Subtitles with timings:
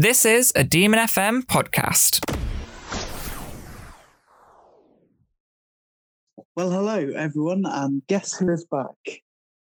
[0.00, 2.24] This is a Demon FM podcast.
[6.56, 8.96] Well, hello everyone, and guess who is back?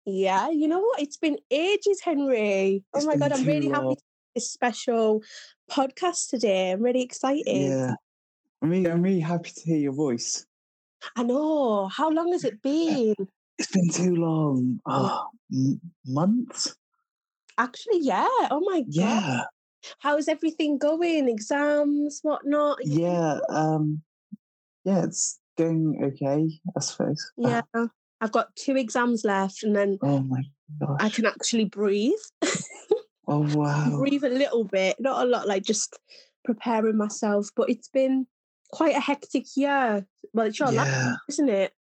[0.04, 1.00] Yeah, you know what?
[1.00, 2.82] It's been ages, Henry.
[2.92, 4.00] Oh it's oh my god, I'm too really happy to do
[4.34, 5.22] this special
[5.70, 6.72] podcast today.
[6.72, 7.46] I'm really excited.
[7.46, 7.94] Yeah,
[8.62, 10.44] I'm really, I'm really happy to hear your voice.
[11.14, 11.86] I know.
[11.86, 13.14] How long has it been?
[13.58, 14.80] It's been too long.
[14.86, 16.74] Oh, m- months?
[17.58, 18.26] Actually, yeah.
[18.50, 18.86] Oh my god.
[18.90, 19.42] Yeah,
[19.98, 21.28] How's everything going?
[21.28, 22.78] Exams, whatnot?
[22.84, 23.38] yeah.
[23.48, 24.02] Um,
[24.84, 27.32] yeah, it's going okay, I suppose.
[27.36, 27.62] Yeah.
[28.20, 30.42] I've got two exams left and then Oh my
[30.80, 30.96] gosh.
[31.00, 32.12] I can actually breathe.
[33.28, 33.96] Oh wow.
[33.98, 35.98] breathe a little bit, not a lot, like just
[36.44, 37.48] preparing myself.
[37.56, 38.26] But it's been
[38.72, 40.06] quite a hectic year.
[40.32, 41.72] Well, it's your last, Yeah, isn't it?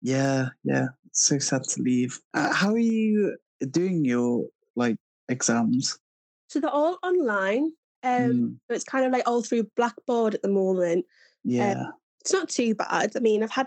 [0.00, 0.86] yeah, yeah.
[1.06, 2.18] It's so sad to leave.
[2.32, 3.36] Uh, how are you
[3.70, 4.44] doing your
[4.76, 4.96] like
[5.28, 5.98] exams?
[6.54, 7.72] So they're all online.
[8.04, 11.04] Um, Mm, so it's kind of like all through Blackboard at the moment.
[11.42, 11.86] yeah.
[12.20, 13.10] It's not too bad.
[13.16, 13.66] I mean, I've had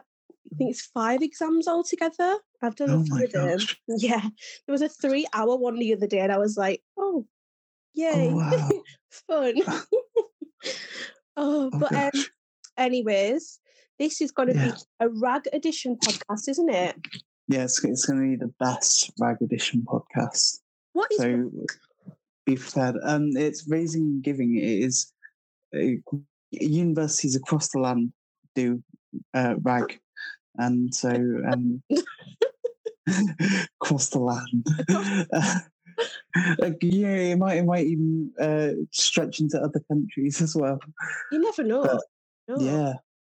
[0.54, 2.38] I think it's five exams altogether.
[2.62, 3.60] I've done Oh a few of them.
[3.90, 7.28] Yeah, there was a three-hour one the other day, and I was like, "Oh,
[7.94, 8.70] yay, wow.
[9.10, 9.84] fun!" oh,
[11.36, 12.24] Oh but um,
[12.78, 13.60] anyways,
[14.00, 14.72] this is going to Yeah.
[14.72, 16.96] be a rag edition podcast, isn't it?
[17.50, 20.60] Yeah, it's, it's going to be the best Rag Edition podcast.
[20.94, 21.52] What is So
[22.48, 22.96] be prepared.
[23.04, 24.58] Um, it's raising and giving.
[24.58, 25.12] It is
[25.76, 26.00] uh,
[26.52, 28.14] universities across the land
[28.56, 28.82] do
[29.34, 30.00] uh, rag,
[30.56, 31.84] and so um,
[33.82, 34.66] across the land.
[36.60, 40.80] like, yeah, it might it might even uh, stretch into other countries as well.
[41.32, 41.84] you never know.
[41.84, 42.04] but,
[42.48, 42.64] No.
[42.64, 42.94] Yeah.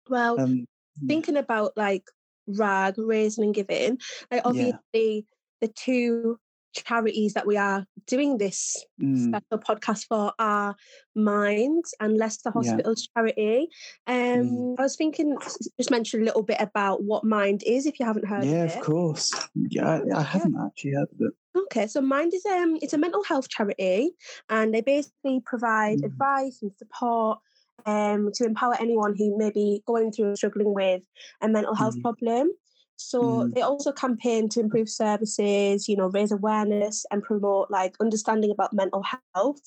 [0.09, 0.65] Well, Um,
[1.07, 2.03] thinking about like
[2.47, 3.97] rag raising and giving
[4.29, 5.25] like obviously
[5.61, 6.37] the two
[6.73, 10.75] charities that we are doing this mm, special podcast for are
[11.15, 12.59] Mind and leicester Yeah.
[12.59, 13.69] hospitals charity
[14.07, 14.75] um Mm.
[14.79, 15.37] i was thinking
[15.77, 18.75] just mention a little bit about what mind is if you haven't heard yeah, of
[18.75, 19.31] of course.
[19.55, 21.33] Yeah, I, I haven't actually heard of it.
[21.63, 24.11] okay so mind is um it's a mental health charity
[24.49, 26.05] and they basically provide Mm.
[26.05, 27.39] advice and support
[27.85, 31.01] um to empower anyone who may be going through or struggling with
[31.41, 32.01] a mental health Mhm.
[32.01, 32.49] problem
[32.97, 33.53] so Mm.
[33.53, 38.73] they also campaign to improve services you know raise awareness and promote like understanding about
[38.73, 39.03] mental
[39.35, 39.61] health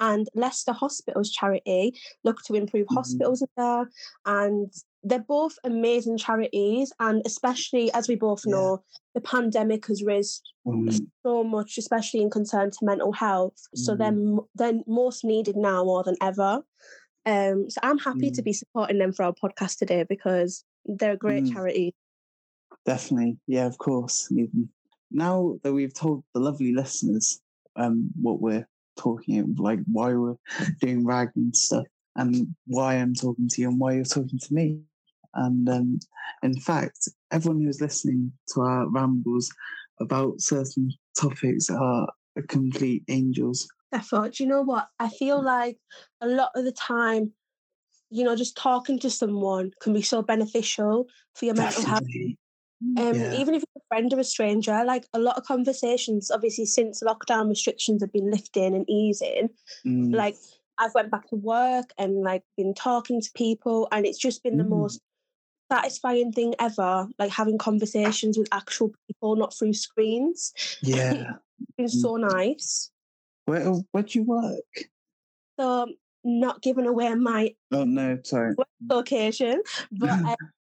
[0.00, 1.92] and leicester hospitals charity
[2.24, 2.94] look to improve Mhm.
[2.94, 3.90] hospitals there
[4.26, 4.72] and
[5.04, 8.52] they're both amazing charities and especially as we both Yeah.
[8.52, 8.82] know
[9.14, 13.56] the pandemic has raised Um, so much, especially in concern to mental health.
[13.74, 14.46] So they're Mm.
[14.54, 16.62] they're most needed now more than ever.
[17.26, 18.44] Um, so I'm happy to Mm.
[18.44, 21.52] be supporting them for our podcast today because they're a great Mm.
[21.52, 21.94] charity.
[22.88, 24.32] Definitely, yeah, of course.
[25.10, 27.38] Now that we've told the lovely listeners
[27.76, 28.66] um, what we're
[28.96, 30.36] talking about, like why we're
[30.80, 31.84] doing rag and stuff,
[32.16, 34.80] and why I'm talking to you, and why you're talking to me,
[35.34, 35.98] and um,
[36.42, 39.52] in fact, everyone who's listening to our rambles
[40.00, 42.08] about certain topics are
[42.48, 43.68] complete angels.
[43.92, 44.88] I thought, do you know what?
[44.98, 45.76] I feel like
[46.22, 47.32] a lot of the time,
[48.08, 52.04] you know, just talking to someone can be so beneficial for your mental health.
[52.80, 53.32] Um, yeah.
[53.34, 57.02] Even if it's a friend or a stranger, like a lot of conversations, obviously, since
[57.02, 59.50] lockdown restrictions have been lifting and easing,
[59.84, 60.36] Mm, like
[60.78, 64.58] I've went back to work and like been talking to people and it's just been
[64.58, 64.68] the Mm.
[64.80, 65.00] most
[65.70, 71.34] satisfying thing ever like having conversations with actual people not through screens yeah.
[71.60, 72.90] it's been so nice
[73.44, 74.64] Where where do you work?
[75.60, 75.92] so
[76.24, 78.54] not giving away my Oh no, sorry.
[78.88, 79.62] location
[79.92, 80.10] but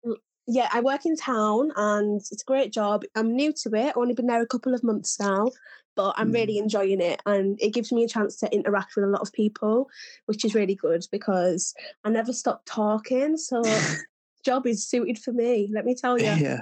[0.07, 0.17] um,
[0.47, 3.05] yeah I work in town and it's a great job.
[3.15, 5.51] I'm new to it I've only been there a couple of months now
[5.97, 9.09] but I'm really enjoying it and it gives me a chance to interact with a
[9.09, 9.89] lot of people
[10.27, 11.75] which is really good because
[12.05, 13.63] I never stop talking so
[14.45, 16.61] job is suited for me let me tell you yeah.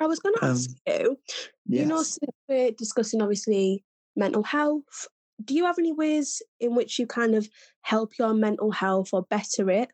[0.00, 1.18] I was going to ask Um, you
[1.66, 5.08] you know since we're discussing obviously mental health
[5.44, 7.48] do you have any ways in which you kind of
[7.82, 9.90] help your mental health or better it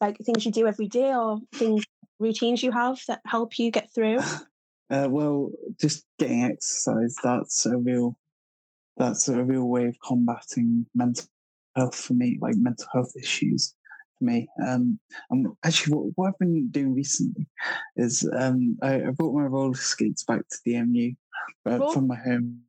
[0.00, 1.84] like things you do every day or things
[2.18, 4.18] routines you have that help you get through
[4.90, 8.16] Uh, well, just getting exercise, that's a real
[8.96, 11.26] that's a real way of combating mental
[11.76, 13.74] health for me, like mental health issues
[14.18, 14.48] for me.
[14.66, 14.98] Um,
[15.30, 17.46] and actually, what, what I've been doing recently
[17.96, 21.14] is um, I, I brought my roller skates back to DMU
[21.66, 22.62] uh, Roll- from my home.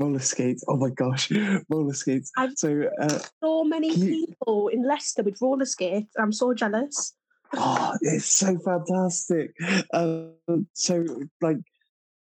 [0.00, 0.64] Roller skates.
[0.66, 1.30] Oh my gosh,
[1.68, 2.32] roller skates.
[2.36, 7.14] I've- So uh, so many you- people in Leicester with roller skates I'm so jealous
[7.52, 9.52] Oh, it's so fantastic.
[9.92, 10.34] Um,
[10.72, 11.04] so
[11.42, 11.58] like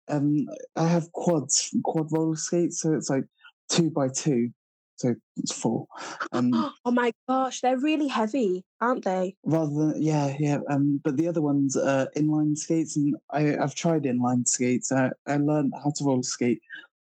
[0.08, 0.46] um
[0.76, 3.25] I have quads, quad roller skates, so it's like
[3.69, 4.50] two by two,
[4.94, 5.87] so it's four.
[6.31, 6.52] Um,
[6.84, 9.34] oh my gosh, they're really heavy, aren't they?
[9.44, 10.58] rather than yeah, yeah.
[10.70, 14.93] Um, but the other ones are inline skates, and I I've tried inline skates.
[14.93, 16.62] I I learned how to roller skate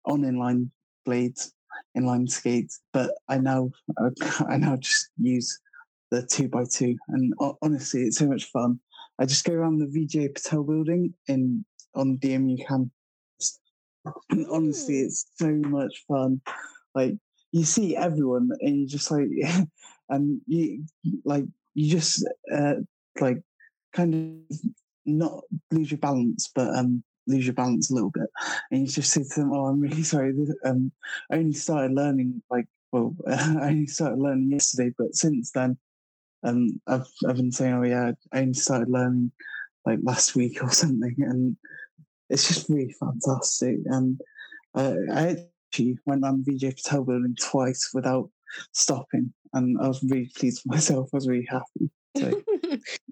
[0.06, 0.70] on inline
[1.05, 1.52] blades,
[1.97, 3.70] inline skates, but I now
[4.49, 5.58] I now just use
[6.11, 7.32] the two by two, and
[7.62, 8.81] honestly, it's so much fun.
[9.19, 11.64] I just go around the Vijay Patel building in
[11.94, 13.61] on DMU campus,
[14.31, 15.05] and honestly, Mm.
[15.05, 16.41] it's so much fun.
[16.94, 17.14] Like
[17.53, 19.29] you see everyone, and you just like,
[20.08, 20.85] and you
[21.25, 21.44] like
[21.75, 22.75] you just uh,
[23.20, 23.38] like
[23.93, 24.14] kind
[24.50, 24.58] of
[25.06, 28.29] not lose your balance, but um lose your balance a little bit,
[28.71, 30.35] and you just say to them, "Oh, I'm really sorry.
[30.65, 30.93] Um,
[31.31, 35.79] I only started learning like well, I only started learning yesterday, but since then,
[36.43, 39.32] um, I've I've been saying, oh yeah, I only started learning
[39.87, 41.56] like last week or something, and
[42.29, 43.79] it's just really fantastic.
[43.87, 44.21] And
[44.75, 45.37] uh, I
[45.69, 48.31] actually went around the Vijay Patel building twice without
[48.73, 51.11] stopping, and I was really pleased with myself.
[51.12, 51.91] I was really happy.
[52.17, 52.43] So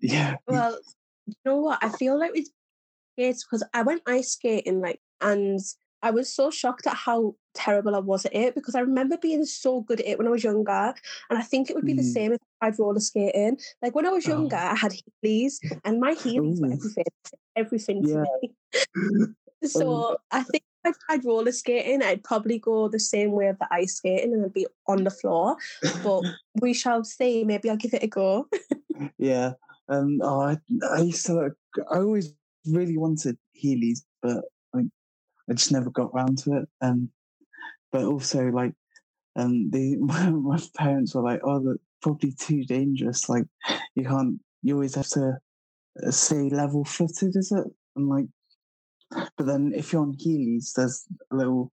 [0.03, 0.79] yeah, well,
[1.27, 1.79] you know what?
[1.83, 2.49] I feel like with
[3.19, 5.59] skates because I went ice skating like, and
[6.03, 9.45] I was so shocked at how terrible I was at it because I remember being
[9.45, 10.95] so good at it when I was younger,
[11.29, 12.13] and I think it would be the Mm.
[12.13, 13.59] same if I tried roller skating.
[13.83, 14.31] Like when I was Oh.
[14.31, 15.55] younger, I had heelys,
[15.85, 17.05] and my heelys were everything,
[17.57, 18.55] everything to me.
[19.65, 23.59] So I think if I tried roller skating, I'd probably go the same way of
[23.59, 25.57] the ice skating, and I'd be on the floor.
[26.05, 26.23] But
[26.63, 27.43] we shall see.
[27.43, 28.47] Maybe I'll give it a go.
[29.19, 29.55] yeah.
[29.89, 31.51] Um, oh, I, I used to.
[31.91, 32.38] I always
[32.73, 34.45] really wanted Heelys, but
[34.75, 34.87] like
[35.51, 36.69] I just never got round to it.
[36.81, 37.11] Um,
[37.93, 38.75] but also like,
[39.37, 43.29] um, the my parents were like, "Oh, that's probably too dangerous.
[43.29, 43.45] Like,
[43.95, 44.41] you can't.
[44.63, 45.39] You always have to
[46.07, 47.67] uh, stay level footed, is it?"
[47.97, 48.27] And like,
[49.11, 51.73] but then if you're on Heelys, there's a little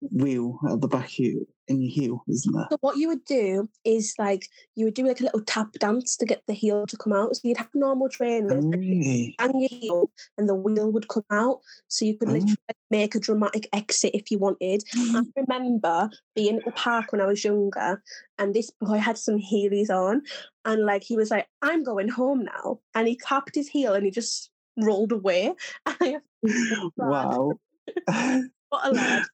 [0.00, 2.68] wheel at the back of you in your heel, isn't there?
[2.70, 6.16] So what you would do is like you would do like a little tap dance
[6.16, 7.36] to get the heel to come out.
[7.36, 11.60] So you'd have normal trainers Oh, and your heel, and the wheel would come out.
[11.88, 12.32] So you could Oh.
[12.32, 14.82] literally like, make a dramatic exit if you wanted.
[14.94, 18.02] I remember being at the park when I was younger,
[18.38, 20.22] and this boy had some heelys on,
[20.64, 24.04] and like he was like, "I'm going home now," and he tapped his heel and
[24.04, 25.54] he just rolled away.
[26.96, 27.58] Wow.
[28.06, 29.24] what a lad!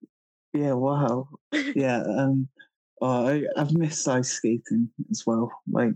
[0.52, 1.28] Yeah, wow.
[1.74, 2.48] Yeah, um
[3.00, 5.52] oh, I, I've missed ice skating as well.
[5.70, 5.94] Like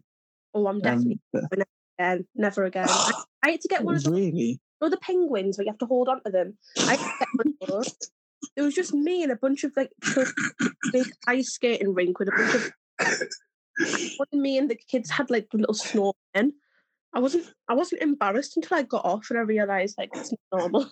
[0.55, 1.69] Oh, I'm definitely um but-
[1.99, 2.87] again, never again.
[2.89, 4.61] I, I had to get one of those really?
[4.81, 6.59] know the penguins where you have to hold on to them.
[6.81, 7.97] I get one of those.
[8.57, 9.91] It was just me and a bunch of like
[10.93, 12.73] big ice skating rink with a bunch of
[14.19, 16.53] what me and the kids had like little snowmen.
[17.15, 20.61] I wasn't I wasn't embarrassed until I got off and I realised like it's not
[20.61, 20.91] normal.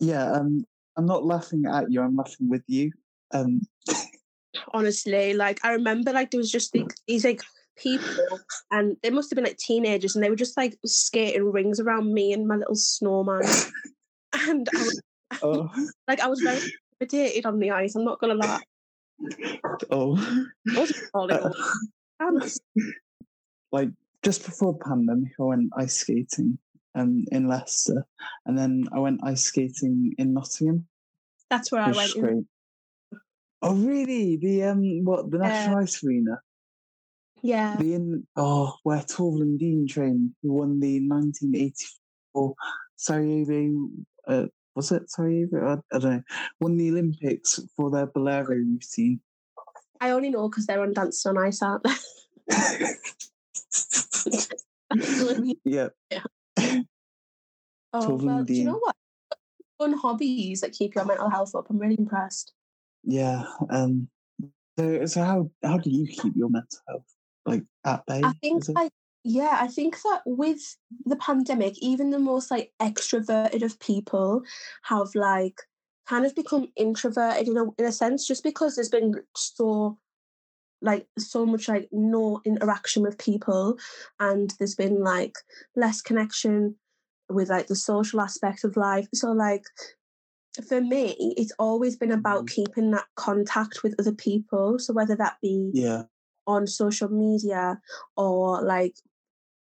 [0.00, 0.64] Yeah, um
[0.96, 2.92] I'm not laughing at you, I'm laughing with you.
[3.32, 3.62] Um
[4.72, 7.42] Honestly, like I remember like there was just like, these like
[7.76, 8.40] people
[8.70, 12.12] and they must have been like teenagers and they were just like skating rings around
[12.12, 13.42] me and my little snowman.
[14.32, 15.00] and I was
[15.42, 15.70] oh
[16.08, 16.60] like I was very
[17.00, 17.94] intimidated on the ice.
[17.94, 18.60] I'm not gonna lie.
[19.90, 20.16] oh
[22.20, 22.48] Uh,
[23.72, 23.90] like
[24.22, 26.58] just before pandemic I went ice skating
[26.96, 28.06] um in Leicester
[28.46, 30.86] and then I went ice skating in Nottingham.
[31.50, 32.12] That's where I went.
[32.14, 32.44] great.
[33.62, 34.36] Oh really?
[34.36, 36.40] The um what the National Ice Arena?
[37.42, 37.76] Yeah.
[37.76, 42.54] The in oh where Torvill Dean trained, who won the 1984
[42.96, 43.88] Sarajevo.
[44.26, 45.66] Uh, was it Sarajevo?
[45.66, 46.22] I, I don't know.
[46.60, 49.20] Won the Olympics for their bolero routine.
[50.00, 51.90] I only know because they're on Dancing on Ice, aren't they?
[55.64, 55.88] yeah.
[56.10, 56.22] yeah.
[57.92, 58.96] Oh, well, do you know what?
[59.78, 61.66] Fun hobbies that keep your mental health up.
[61.68, 62.52] I'm really impressed.
[63.04, 63.44] Yeah.
[63.70, 64.08] Um.
[64.78, 67.06] So, so how how do you keep your mental health
[67.44, 68.20] like at bay?
[68.24, 68.92] I think like
[69.28, 74.42] yeah, I think that with the pandemic, even the most like extroverted of people
[74.84, 75.58] have like
[76.08, 79.98] kind of become introverted in a in a sense, just because there's been so
[80.86, 83.76] like so much like no interaction with people
[84.20, 85.34] and there's been like
[85.74, 86.76] less connection
[87.28, 89.08] with like the social aspect of life.
[89.12, 89.64] So like
[90.66, 94.78] for me, it's always been about keeping that contact with other people.
[94.78, 96.04] So whether that be yeah.
[96.46, 97.80] on social media
[98.16, 98.94] or like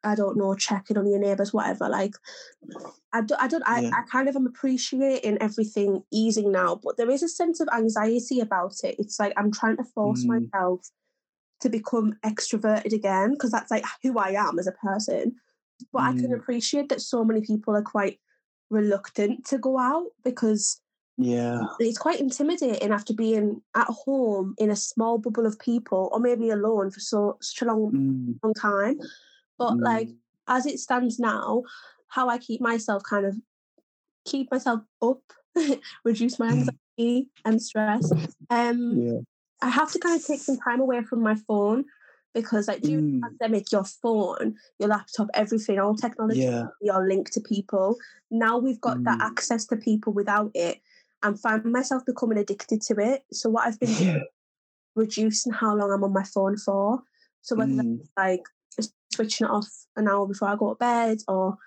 [0.04, 1.90] I don't know, checking on your neighbours, whatever.
[1.90, 2.14] Like
[3.12, 7.10] I don't, I don't, I, I kind of am appreciating everything easing now, but there
[7.10, 8.98] is a sense of anxiety about it.
[9.00, 10.42] It's like I'm trying to force Mm.
[10.42, 10.92] myself
[11.66, 15.36] to become extroverted again because that's like who I am as a person.
[15.92, 16.40] But I can Mm.
[16.40, 18.20] appreciate that so many people are quite
[18.70, 20.80] reluctant to go out because
[21.18, 21.64] Yeah.
[21.80, 26.50] it's quite intimidating after being at home in a small bubble of people or maybe
[26.52, 29.00] alone for so such a long Mm, long time.
[29.58, 30.16] But like mm,
[30.48, 31.64] as it stands now,
[32.10, 33.36] how I keep myself kind of
[34.26, 35.22] keep myself up,
[36.06, 38.12] reduce my anxiety and stress.
[38.50, 39.20] Um yeah.
[39.66, 41.86] I have to kind of take some time away from my phone
[42.34, 46.68] because like during Mm, the pandemic, your phone, your laptop, everything, all technology, yeah.
[46.82, 47.98] you're linked to people.
[48.30, 50.82] Now we've got that Mm, access to people without it.
[51.24, 53.24] and find myself becoming addicted to it.
[53.32, 54.18] So what I've been doing Yeah.
[54.18, 54.24] is
[54.96, 57.02] reducing how long I'm on my phone for.
[57.42, 58.44] So whether that's Mm, like
[59.14, 61.58] switching it off an hour before I go to bed or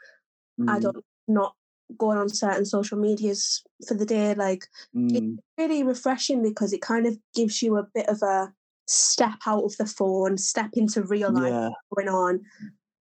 [0.69, 1.55] I mm, don't not
[1.97, 7.07] going on certain social medias for the day, like mm, really refreshing because it kind
[7.07, 8.53] of gives you a bit of a
[8.87, 11.69] step out of the phone, step into real life yeah.
[11.95, 12.41] going on.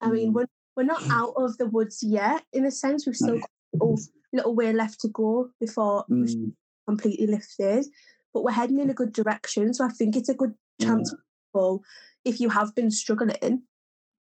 [0.00, 0.34] I mean, Mm.
[0.34, 3.06] we're we're not out of the woods yet, in a sense.
[3.06, 3.50] We've still got
[3.80, 3.96] a
[4.32, 6.52] little, way left to go before Mm,
[6.86, 7.86] completely lifted,
[8.32, 9.72] but we're heading in a good direction.
[9.74, 10.86] So I think it's a good yeah.
[10.86, 11.84] chance for people
[12.24, 13.62] if you have been struggling.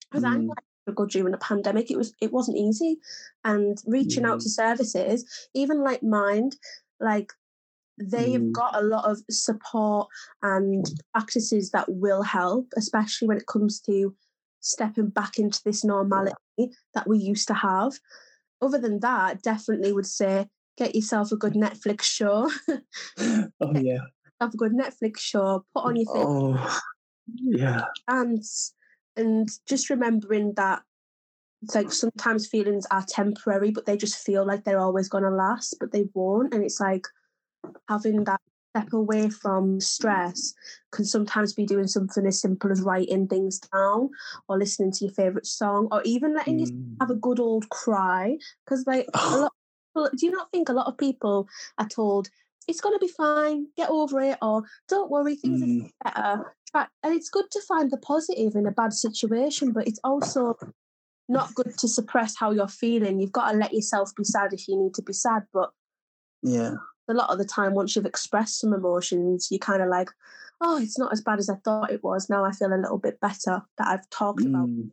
[0.10, 1.90] Because I Mm, quite struggled during the pandemic.
[1.90, 3.00] It was it wasn't easy,
[3.44, 6.56] and reaching out to mm, services, even like Mind,
[7.00, 7.32] like
[7.98, 10.08] they've mm, got a lot of support
[10.42, 14.16] and practices that will help, especially when it comes to
[14.60, 16.36] stepping back into this normality
[16.94, 17.94] that we used to have.
[18.62, 20.48] Other than that, definitely would say
[20.78, 22.50] get yourself a good Netflix show.
[23.20, 24.00] oh yeah.
[24.42, 26.80] have a good Netflix show, put on your favorite Oh
[27.36, 27.86] yeah.
[28.10, 28.74] dance,
[29.16, 30.82] and just remembering that
[31.62, 35.30] it's like sometimes feelings are temporary, but they just feel like they're always going to
[35.30, 36.54] last, but they won't.
[36.54, 37.08] And it's like
[37.88, 38.42] having that
[38.76, 40.54] step away from stress
[40.92, 44.10] can sometimes be doing something as simple as writing things down
[44.50, 47.08] or listening to your favorite song or even letting yourself Mm.
[47.08, 48.38] have a good old cry.
[48.66, 49.54] Because, like, a lot
[49.96, 52.30] well, do you not think a lot of people are told
[52.68, 56.56] it's going to be fine, get over it, or don't worry, things are Mm, better.
[57.04, 60.58] And it's good to find the positive in a bad situation, but it's also
[61.30, 63.20] not good to suppress how you're feeling.
[63.20, 65.44] You've got to let yourself be sad if you need to be sad.
[65.54, 65.72] But
[66.42, 66.74] yeah.
[67.08, 70.10] a lot of the time, once you've expressed some emotions, you're kind of like,
[70.62, 72.30] oh, it's not as bad as I thought it was.
[72.30, 74.90] Now I feel a little bit better that I've talked about, Mm,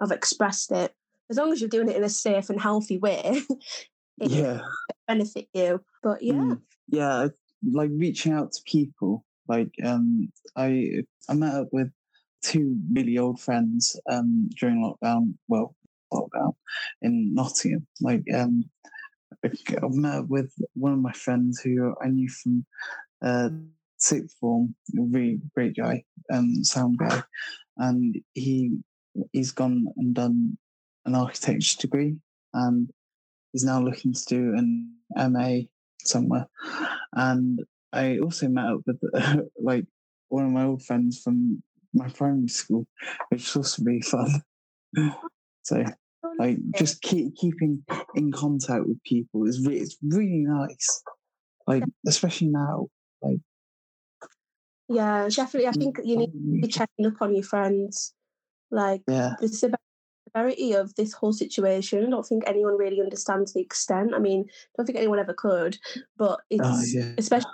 [0.00, 0.94] I've expressed it.
[1.30, 3.40] As long as you're doing it in a safe and healthy way,
[4.20, 4.60] it yeah.
[5.08, 5.82] benefit you.
[6.02, 7.28] But yeah, Mm, yeah.
[7.70, 9.24] Like reaching out to people.
[9.48, 11.90] Like um, I I met up with
[12.42, 15.34] two really old friends um during lockdown.
[15.48, 15.74] Well,
[16.12, 16.54] lockdown
[17.02, 17.86] in Nottingham.
[18.00, 18.64] Like um,
[19.44, 19.48] I
[19.88, 22.64] met with one of my friends who I knew from
[23.22, 23.50] uh
[23.98, 24.74] sixth form.
[24.94, 27.22] Really great guy, um, sound guy,
[27.78, 28.78] and he
[29.32, 30.56] he's gone and done
[31.04, 32.16] an architecture degree
[32.54, 32.90] and
[33.52, 35.60] he's now looking to do an MA
[36.06, 36.46] somewhere.
[37.12, 37.60] And
[37.92, 39.00] I also met up with
[39.60, 39.84] like
[40.28, 41.62] one of my old friends from
[41.94, 42.86] my primary school,
[43.28, 44.42] which was also really fun.
[45.62, 45.84] so
[46.24, 51.02] oh, like just keep keeping in contact with people is re- it's really nice.
[51.66, 52.86] Like especially now.
[53.20, 53.40] Like
[54.88, 55.68] yeah, definitely.
[55.68, 58.14] I think you need to be checking up on your friends.
[58.70, 59.34] Like yeah.
[59.40, 59.76] the
[60.34, 62.06] severity of this whole situation.
[62.06, 64.14] I don't think anyone really understands the extent.
[64.14, 65.78] I mean, I don't think anyone ever could,
[66.16, 67.12] but it's Oh yeah.
[67.18, 67.50] especially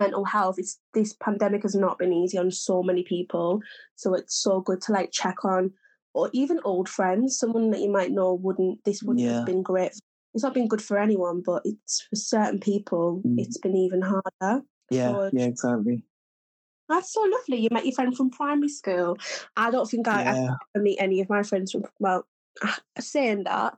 [0.00, 0.56] mental health.
[0.58, 3.60] It's this pandemic has not been easy on so many people.
[3.96, 5.72] So it's so good to like check on
[6.14, 9.36] or even old friends, someone that you might know wouldn't this wouldn't Yeah.
[9.38, 9.92] have been great.
[10.34, 13.38] It's not been good for anyone, but it's for certain people Mm.
[13.38, 14.64] it's been even harder.
[14.90, 16.02] Yeah, So yeah, exactly.
[16.88, 17.58] That's so lovely.
[17.58, 19.18] You met your friend from primary school.
[19.56, 20.54] I don't think I, I Yeah.
[20.74, 22.26] ever meet any of my friends from well
[22.98, 23.76] saying that.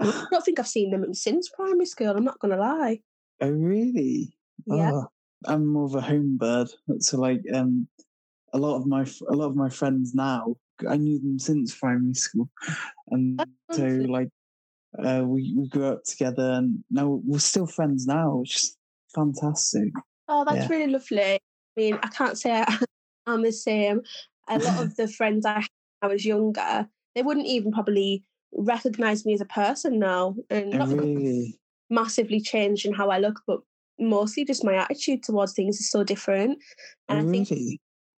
[0.00, 3.00] I don't think I've seen them since primary school, I'm not gonna lie.
[3.40, 4.36] Oh really?
[4.66, 4.90] Yeah.
[4.92, 5.06] Oh,
[5.46, 6.68] I'm more of a home bird.
[7.00, 7.88] So like um
[8.52, 10.56] a lot of my a lot of my friends now
[10.88, 12.48] I knew them since primary school.
[13.08, 14.28] And so like
[15.02, 18.76] uh we, we grew up together and now we're still friends now, which is
[19.14, 19.92] fantastic.
[20.28, 20.68] Oh, that's Yeah.
[20.68, 21.40] really lovely.
[21.76, 22.64] I mean, I can't say
[23.26, 24.02] I'm the same.
[24.48, 25.68] A lot of the friends I had
[26.00, 28.24] when I was younger, they wouldn't even probably
[28.54, 30.36] recognize me as a person now.
[30.50, 31.58] And Oh, not really?
[31.90, 33.60] massively changed in how I look, but
[33.98, 36.58] mostly just my attitude towards things is so different.
[37.08, 37.48] And I think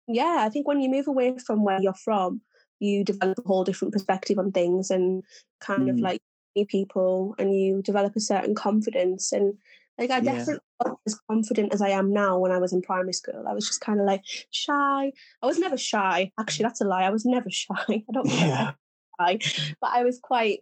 [0.08, 2.42] yeah, I think when you move away from where you're from,
[2.80, 5.24] you develop a whole different perspective on things and
[5.62, 6.02] kind of Mm.
[6.02, 6.22] like
[6.56, 9.32] meet people and you develop a certain confidence.
[9.32, 9.58] And
[9.98, 10.34] like I Yeah.
[10.34, 13.46] definitely wasn't as confident as I am now when I was in primary school.
[13.48, 14.22] I was just kind of like
[14.52, 15.12] shy.
[15.42, 16.32] I was never shy.
[16.40, 17.04] Actually, that's a lie.
[17.04, 17.74] I was never shy.
[17.88, 18.72] I don't think Yeah.
[19.20, 19.40] shy,
[19.82, 20.60] but I was quite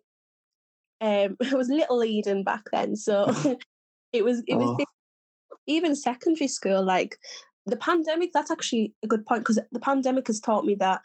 [1.00, 2.96] um I was little Eden back then.
[2.96, 3.32] So
[4.14, 4.86] It was it was Oh.
[5.68, 7.18] even secondary school, like
[7.66, 11.02] the pandemic, that's actually a good point because the pandemic has taught me that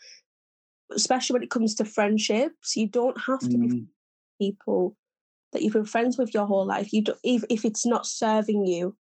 [0.92, 3.86] especially when it comes to friendships, you don't have to be Mm,
[4.40, 4.96] people
[5.52, 6.92] that you've been friends with your whole life.
[6.92, 8.96] You don't, if if it's not serving you,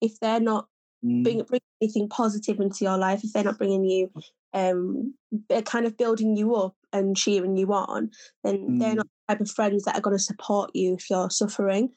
[0.00, 0.66] if they're not
[1.04, 4.10] mm, bring, bring anything positive into your life, if they're not bringing you,
[4.54, 5.14] um,
[5.48, 8.10] they're kind of building you up and cheering you on,
[8.44, 8.96] then they're Mm.
[8.96, 11.90] not the type of friends that are going to support you if you're suffering.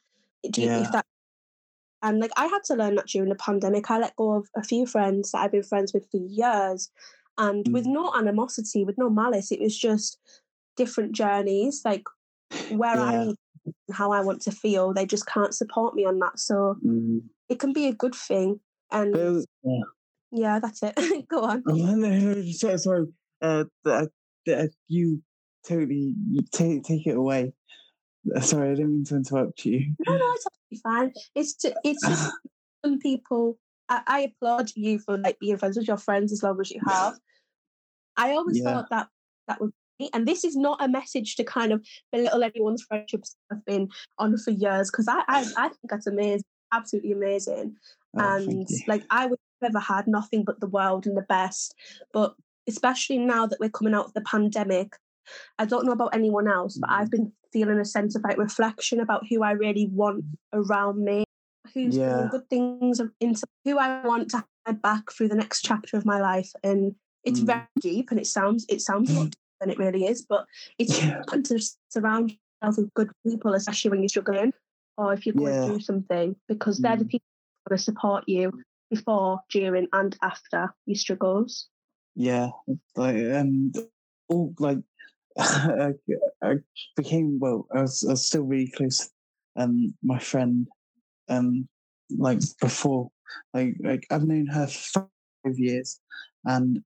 [0.50, 0.82] Do you, Yeah.
[0.82, 1.06] If that
[2.04, 3.90] and like I had to learn that during the pandemic.
[3.92, 6.90] I let go of a few friends that I've been friends with for years,
[7.38, 7.94] and with Mm.
[7.94, 9.52] no animosity, with no malice.
[9.52, 10.18] It was just
[10.78, 12.04] different journeys, like
[12.70, 13.22] where I Yeah.
[13.22, 13.38] and
[13.94, 14.94] how I want to feel.
[14.94, 16.40] They just can't support me on that.
[16.40, 17.22] So mm.
[17.50, 18.60] it can be a good thing.
[18.92, 19.80] And was- yeah.
[20.32, 21.28] yeah, that's it.
[21.30, 21.64] Go on.
[21.68, 23.08] Oh, sorry.
[23.42, 23.66] Uh,
[24.88, 25.22] you
[25.68, 27.54] totally you take take it away.
[28.36, 29.96] Uh, Sorry, I didn't mean to interrupt you.
[30.06, 31.14] No, no, it's absolutely fine.
[31.34, 32.32] It's ju- it's just
[32.86, 33.58] some people.
[33.90, 36.82] I, I applaud you for like being friends with your friends as long as you
[36.88, 37.16] have.
[38.18, 38.66] I always Yeah.
[38.66, 39.08] thought that
[39.48, 39.76] that would be,
[40.14, 44.38] and this is not a message to kind of belittle anyone's friendships have been on
[44.38, 47.76] for years because I, I I think that's amazing, absolutely amazing.
[48.18, 51.76] Oh, and like I would have ever had nothing but the world and the best.
[52.14, 52.34] But
[52.68, 54.96] especially now that we're coming out of the pandemic,
[55.60, 59.00] I don't know about anyone else, but I've been feeling a sense of like reflection
[59.00, 61.24] about who I really want around me,
[61.74, 62.14] who's Yeah.
[62.14, 66.06] doing good things into who I want to have back through the next chapter of
[66.06, 66.52] my life.
[66.64, 67.46] And it's Mm.
[67.46, 70.46] very deep and it sounds it sounds a lot than it really is, but
[70.78, 71.18] it's Yeah.
[71.18, 74.52] important to surround yourself with good people, especially when you're struggling
[74.98, 75.66] or if you're going Yeah.
[75.66, 77.12] through something, because they're the Mm.
[77.12, 77.26] people
[77.70, 78.52] going to support you
[78.90, 81.70] before, during, and after your struggles.
[82.16, 82.50] Yeah,
[82.98, 83.72] like um,
[84.28, 84.80] all like
[85.38, 85.94] I,
[86.44, 86.56] I
[86.98, 87.68] became well.
[87.74, 89.10] I was, I was still really close.
[89.56, 90.68] Um, my friend,
[91.30, 91.70] um,
[92.18, 93.12] like before,
[93.54, 95.08] like like I've known her five
[95.56, 96.02] years,
[96.44, 96.84] and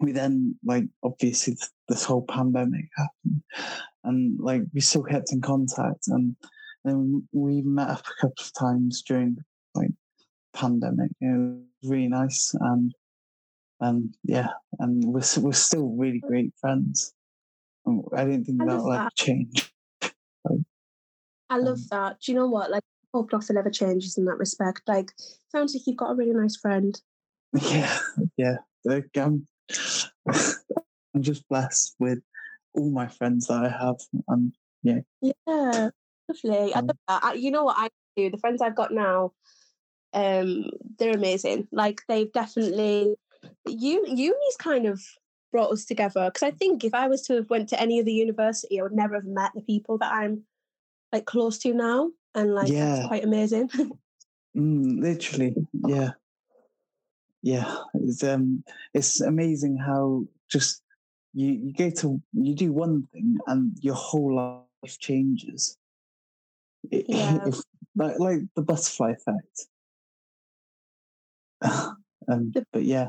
[0.00, 1.56] we then like obviously
[1.88, 3.42] this whole pandemic happened,
[4.04, 6.36] and like we still kept in contact, and
[6.84, 9.36] then we met up a couple of times during
[9.74, 9.90] like
[10.54, 11.10] pandemic.
[11.20, 12.92] It was really nice, and
[13.80, 17.12] and yeah, and we're we're still really great friends.
[18.16, 19.72] I didn't think I that would like change.
[21.48, 22.20] I love Um, that.
[22.20, 22.70] Do you know what?
[22.70, 22.82] Like,
[23.14, 24.82] hope nothing ever changes in that respect.
[24.86, 25.12] Like,
[25.52, 27.00] sounds like you've got a really nice friend.
[27.62, 27.98] Yeah,
[28.36, 28.56] yeah.
[28.84, 29.46] Like, I'm
[30.26, 32.20] I'm just blessed with
[32.74, 33.96] all my friends that I have,
[34.28, 34.52] and
[34.82, 35.90] Yeah, Yeah,
[36.28, 36.74] lovely.
[36.74, 36.90] I Um.
[37.08, 38.30] I, you know what I do?
[38.30, 39.32] The friends I've got now,
[40.12, 41.68] um, they're amazing.
[41.72, 43.16] Like, they've definitely
[43.66, 45.02] uni, uni's kind of
[45.52, 46.26] brought us together.
[46.26, 48.92] Because I think if I was to have went to any other university, I would
[48.92, 50.44] never have met the people that I'm
[51.12, 52.96] like close to now, and like Yeah.
[52.96, 53.68] that's quite amazing.
[54.56, 55.54] mm, literally,
[55.86, 56.12] yeah,
[57.46, 57.76] yeah.
[57.94, 60.82] It's um, it's amazing how just
[61.32, 65.78] you you go to you do one thing and your whole life changes.
[66.90, 67.38] Yeah.
[67.46, 67.58] If,
[67.96, 69.56] like like the butterfly effect.
[72.28, 73.08] um, The but yeah,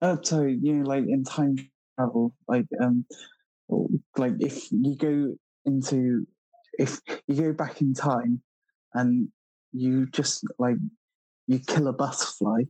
[0.00, 1.56] Oh, sorry, you know, like in time
[1.96, 3.04] travel, like um,
[4.16, 6.26] like if you go into
[6.78, 8.42] if you go back in time
[8.94, 9.28] and
[9.72, 10.76] you just like
[11.46, 12.62] you kill a butterfly,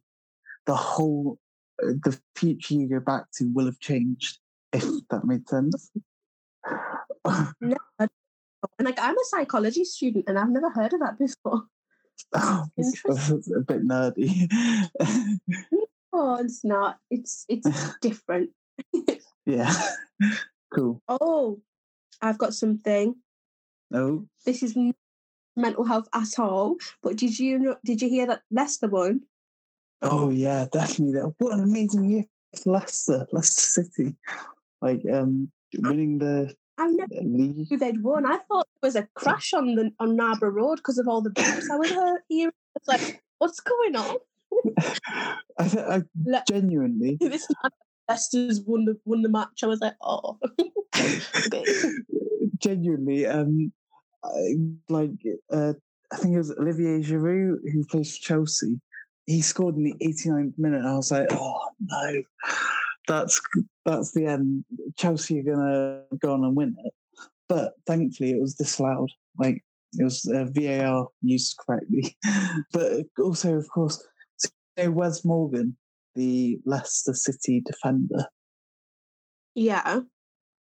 [0.66, 1.38] the whole
[1.82, 4.38] uh, the future you go back to will have changed.
[4.72, 5.90] If that made sense.
[7.60, 7.76] no,
[8.80, 11.64] like I'm a psychology student, and I've never heard of that before.
[12.34, 13.02] Oh, it's,
[13.50, 14.48] a bit nerdy.
[16.12, 16.98] Oh, it's not.
[17.10, 17.68] It's it's
[18.00, 18.50] different.
[19.46, 19.72] yeah,
[20.74, 21.02] cool.
[21.08, 21.60] Oh,
[22.20, 23.16] I've got something.
[23.92, 24.76] Oh, This is
[25.56, 26.76] mental health at all.
[27.02, 27.76] But did you know?
[27.84, 29.22] Did you hear that Leicester won?
[30.02, 31.14] Oh yeah, definitely.
[31.14, 32.24] That what an amazing year
[32.62, 34.14] for Leicester, Leicester City,
[34.80, 37.70] like um winning the I never league.
[37.70, 38.26] knew they'd won.
[38.26, 41.30] I thought there was a crash on the on Narborough Road because of all the
[41.30, 42.52] beeps I was hear- hearing.
[42.76, 44.16] It's like, what's going on?
[45.08, 47.46] I, I Le- genuinely, this
[48.08, 49.62] Leicester's won the won the match.
[49.62, 50.38] I was like, oh,
[52.58, 53.72] genuinely, um,
[54.24, 54.54] I,
[54.88, 55.10] like
[55.52, 55.74] uh,
[56.12, 58.80] I think it was Olivier Giroud who plays for Chelsea.
[59.32, 60.80] He scored in the 89th minute.
[60.80, 62.22] And I was like, oh no,
[63.08, 63.40] that's
[63.84, 64.64] that's the end.
[64.96, 66.92] Chelsea are gonna go on and win it.
[67.48, 69.10] But thankfully, it was disallowed.
[69.38, 69.62] Like
[69.94, 72.16] it was uh, VAR used correctly.
[72.72, 74.02] but also, of course,
[74.36, 75.76] so Wes Morgan,
[76.14, 78.26] the Leicester City defender.
[79.54, 80.00] yeah.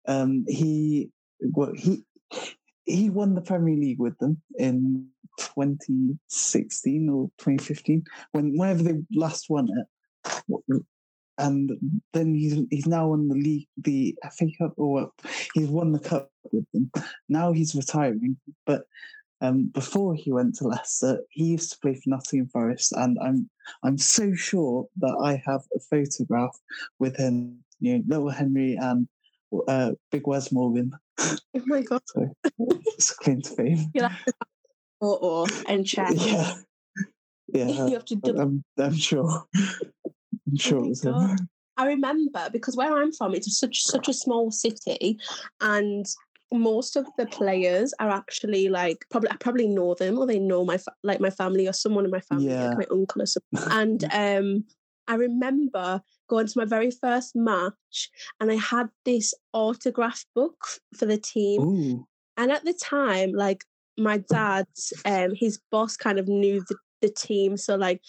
[0.06, 2.04] Um, he well, he
[2.86, 9.50] he won the Premier League with them in 2016 or 2015 when whenever they last
[9.50, 10.84] won it.
[11.39, 11.72] And
[12.13, 15.12] then he's he's now won the league, the FA Cup, or
[15.56, 16.91] he's won the cup with them.
[17.28, 18.84] Now he's retiring, but
[19.43, 23.50] um, before he went to Leicester, he used to play for Nottingham Forest, and I'm
[23.84, 26.58] I'm so sure that I have a photograph
[26.98, 29.08] with him, you know, little Henry and
[29.67, 30.93] uh, Big Wes Morgan.
[31.19, 32.02] Oh my god!
[32.13, 33.91] So it's claim to fame.
[33.93, 34.34] You'll have to
[35.03, 36.13] photo and check.
[37.53, 37.85] Yeah, yeah.
[37.87, 38.41] you have to double.
[38.41, 39.43] I'm, I'm sure.
[39.55, 41.13] I'm sure my it was him.
[41.13, 41.39] God.
[41.77, 45.19] I remember because where I'm from, it's such such a small city,
[45.61, 46.05] and
[46.51, 50.63] most of the players are actually like probably I probably know them or they know
[50.63, 52.69] my fa- like my family or someone in my family, Yeah.
[52.69, 53.71] like my uncle or something.
[53.71, 54.63] And um,
[55.07, 60.57] I remember going to my very first match, and I had this autograph book
[60.97, 61.61] for the team.
[61.61, 63.63] Ooh, And at the time, like
[63.97, 64.67] my dad,
[65.06, 67.58] um, his boss kind of knew the, the team.
[67.58, 68.01] So like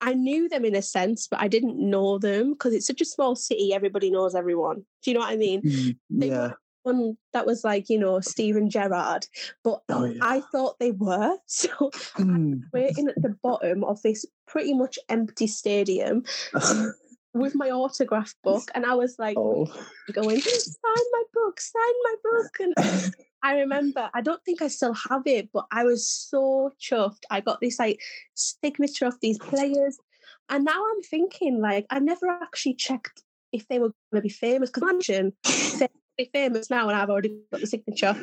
[0.00, 3.06] I knew them in a sense, but I didn't know them because it's such a
[3.06, 4.84] small city, everybody knows everyone.
[5.02, 5.62] Do you know what I mean?
[5.62, 6.52] mm, They yeah.
[6.82, 9.26] one that was like, you know, Steven Gerrard.
[9.62, 10.18] But Oh, yeah.
[10.20, 11.36] I thought they were.
[11.46, 12.62] So Mm.
[12.72, 16.24] waiting at the bottom of this pretty much empty stadium
[17.34, 18.70] with my autograph book.
[18.74, 19.66] And I was like, oh,
[20.12, 22.56] going, sign my book, sign my book.
[22.60, 27.24] And I remember, I don't think I still have it, but I was so chuffed.
[27.30, 28.00] I got this like
[28.34, 29.98] signature of these players.
[30.48, 34.28] And now I'm thinking, like, I never actually checked if they were going to be
[34.28, 34.70] famous.
[34.70, 35.32] Because imagine
[35.78, 38.14] they're famous now and I've already got the signature.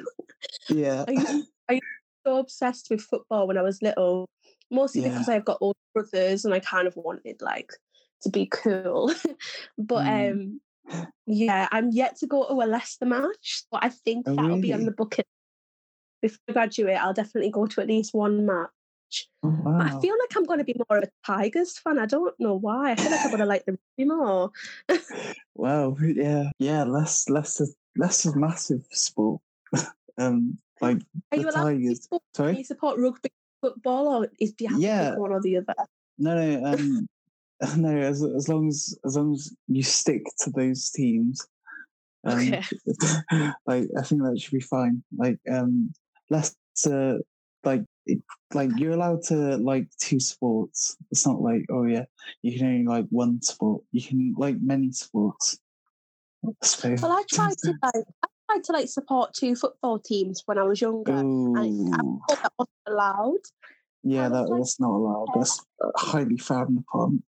[0.70, 1.04] yeah.
[1.08, 1.84] I used, I used
[2.26, 4.30] so obsessed with football when I was little,
[4.70, 5.10] mostly Yeah.
[5.10, 7.72] because I've got older brothers and I kind of wanted like
[8.22, 9.12] to be cool.
[9.78, 10.32] but Mm.
[10.32, 10.62] um
[11.26, 14.74] yeah, I'm yet to go to a Leicester match, but I think Oh, that'll be
[14.74, 15.26] on the bucket.
[16.22, 18.70] Before I graduate, I'll definitely go to at least one match.
[19.44, 19.80] Oh, wow.
[19.80, 21.98] I feel like I'm going to be more of a Tigers fan.
[22.00, 22.92] I don't know why.
[22.92, 24.52] I feel like I'm going to like them more.
[25.56, 25.96] Wow.
[26.02, 26.50] Yeah.
[26.60, 26.84] Yeah.
[26.84, 27.62] Less, less,
[27.96, 29.42] less of massive sport.
[30.18, 30.98] um, like
[31.32, 32.04] Are the you allowed to Tigers.
[32.04, 32.58] support, do Sorry.
[32.58, 33.30] you support rugby,
[33.62, 35.16] football, or is do you have Yeah.
[35.16, 35.76] one or the other?
[36.18, 36.66] No, no.
[36.74, 37.08] Um,
[37.78, 37.98] no.
[37.98, 41.48] As as long as as long as you stick to those teams.
[42.24, 42.64] Um, Okay.
[43.66, 45.04] like I think that should be fine.
[45.16, 45.94] Like um,
[46.30, 47.20] Leicester,
[47.64, 48.22] like it,
[48.54, 50.98] like you're allowed to like two sports.
[51.12, 52.06] It's not like oh yeah,
[52.42, 53.84] you can only like one sport.
[53.92, 55.60] You can like many sports.
[56.44, 56.56] Well,
[57.12, 60.82] I tried to like I tried to like support two football teams when I was
[60.82, 61.12] younger.
[61.12, 63.40] and I Ooh, that wasn't allowed.
[64.04, 65.28] yeah, I was like, that's not allowed.
[65.36, 67.24] That's highly frowned upon.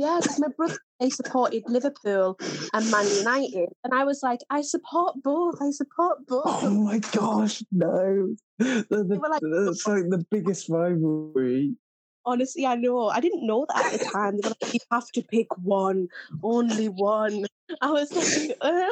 [0.00, 2.38] Yeah, because my brother they supported Liverpool
[2.72, 5.56] and Man United, and I was like, I support both.
[5.60, 6.42] I support both.
[6.46, 8.34] Oh my gosh, no!
[8.58, 11.76] The, the, were like- it's like the biggest rivalry.
[12.24, 13.08] Honestly, I know.
[13.08, 14.38] I didn't know that at the time.
[14.38, 16.08] They were like, you have to pick one,
[16.42, 17.44] only one.
[17.82, 18.88] I was like, uh,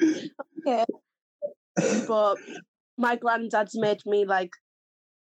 [0.60, 0.84] okay.
[2.06, 2.36] But
[2.96, 4.50] my granddad's made me like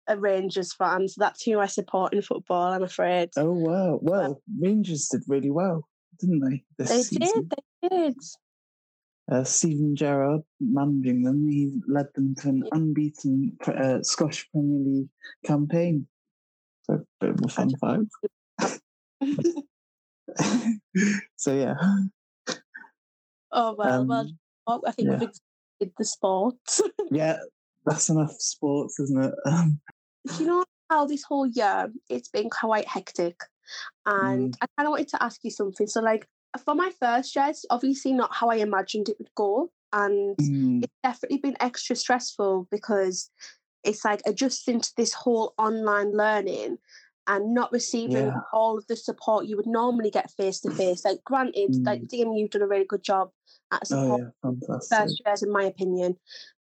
[0.09, 2.73] a Rangers fan, so that's who I support in football.
[2.73, 3.99] I'm afraid Oh wow!
[4.03, 5.89] Well, Rangers did really well,
[6.21, 6.65] didn't they?
[6.79, 7.49] This they season?
[7.49, 7.53] did.
[7.83, 8.17] They did.
[9.31, 15.09] Uh, Steven Gerrard managing them, he led them to an unbeaten uh, Scottish Premier League
[15.45, 16.07] campaign.
[16.85, 18.79] So a bit of a fun fact.
[21.37, 21.75] so yeah,
[23.53, 24.21] Oh well, well.
[24.21, 25.15] um, oh, I think yeah.
[25.19, 26.81] we've exceeded the sports.
[27.11, 27.39] yeah,
[27.85, 29.35] that's enough sports, isn't it?
[29.47, 29.81] Um,
[30.27, 33.41] Do you know how this whole year it's been quite hectic?
[34.05, 34.57] And Mm.
[34.61, 35.87] I kind of wanted to ask you something.
[35.87, 36.27] So, like,
[36.65, 39.71] for my first year, it's obviously not how I imagined it would go.
[39.93, 43.31] And mm, it's definitely been extra stressful because
[43.85, 46.79] it's like adjusting to this whole online learning
[47.29, 48.41] and not receiving Yeah.
[48.53, 51.05] all of the support you would normally get face to face.
[51.05, 52.09] Like, granted, like Mm.
[52.09, 53.31] DM, you've done a really good job
[53.73, 56.17] at oh yeah, first years, in my opinion.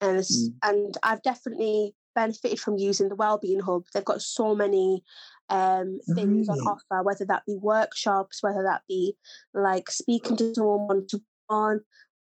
[0.02, 0.54] And Mm.
[0.64, 3.84] and I've definitely benefited from using the Wellbeing Hub.
[3.94, 5.04] They've got so many
[5.50, 9.16] um, things on offer, whether that be workshops, whether that be
[9.54, 11.82] like speaking to someone one to one.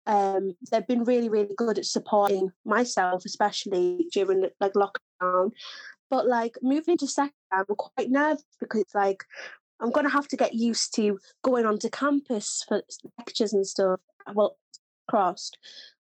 [0.07, 5.51] Um, they've been really, really good at supporting myself, especially during like lockdown.
[6.09, 9.23] But like moving into second, I'm quite nervous because it's like
[9.79, 12.81] I'm gonna have to get used to going onto campus for
[13.17, 13.99] lectures and stuff.
[14.33, 14.57] Well,
[15.07, 15.57] crossed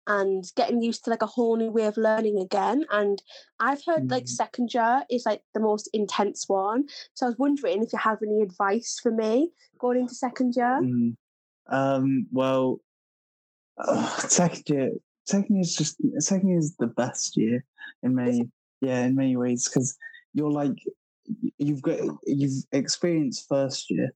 [0.06, 2.84] and getting used to like a whole new way of learning again.
[2.90, 3.22] And
[3.60, 4.28] I've heard like Mm.
[4.28, 6.88] second year is like the most intense one.
[7.14, 10.80] So I was wondering if you have any advice for me going into second year.
[10.82, 11.16] Mm.
[11.68, 12.80] Um, well,
[14.18, 14.92] second year,
[15.26, 17.64] second year is just second year is the best year
[18.02, 19.96] in many yeah, in many ways, because
[20.34, 20.76] you're like
[21.56, 24.12] you've got you've experienced first year,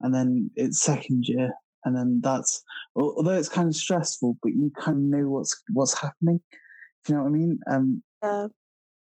[0.00, 1.50] and then it's second year,
[1.84, 2.62] and then that's
[2.96, 6.40] although it's kind of stressful, but you kind of know what's what's happening.
[7.04, 7.60] Do you know what I mean?
[7.70, 8.46] Um, Yeah.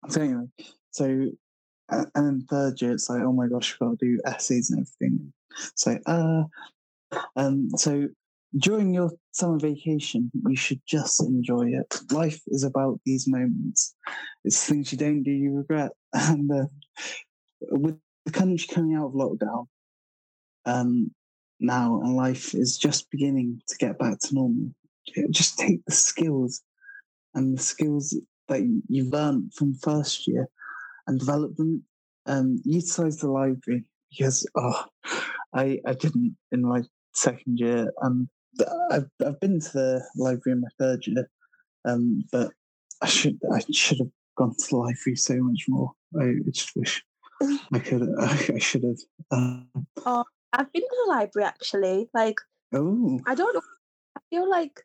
[0.08, 0.46] so anyway,
[0.90, 1.30] so
[1.90, 4.80] and then third year, it's like, oh my gosh, we've got to do essays and
[4.80, 5.32] everything.
[5.74, 6.44] So, uh,
[7.36, 8.08] um, so
[8.56, 12.00] during your summer vacation, you should just enjoy it.
[12.10, 13.94] Life is about these moments.
[14.44, 15.92] It's things you don't do, you regret.
[16.14, 16.64] And uh,
[17.70, 19.66] with the country coming out of lockdown
[20.64, 21.10] um,
[21.62, 24.70] now, and life is just beginning to get back to normal,
[25.30, 26.62] just take the skills
[27.34, 28.14] and the skills
[28.48, 30.48] that you've learned from first year
[31.06, 31.84] and develop them.
[32.26, 34.84] Um, utilize the library because oh,
[35.54, 36.82] I I didn't in my
[37.14, 38.28] second year, and
[38.90, 41.28] I've I've been to the library in my third year,
[41.84, 42.52] um, but
[43.00, 45.92] I should I should have gone to the library so much more.
[46.20, 47.02] I just wish
[47.72, 48.08] I could.
[48.18, 48.98] I, I should have.
[49.30, 49.68] Um,
[50.52, 52.08] I've been to the library actually.
[52.14, 52.40] Like
[52.74, 53.62] oh, I don't know.
[54.16, 54.80] I feel like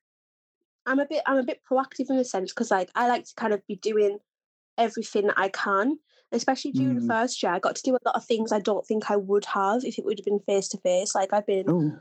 [0.86, 3.34] I'm a bit I'm a bit proactive in a sense because like I like to
[3.36, 4.20] kind of be doing
[4.78, 6.00] everything I can.
[6.34, 7.02] Especially during Mm.
[7.02, 9.16] the first year, I got to do a lot of things I don't think I
[9.16, 11.16] would have if it would have been face to face.
[11.16, 11.92] Like I've been oh,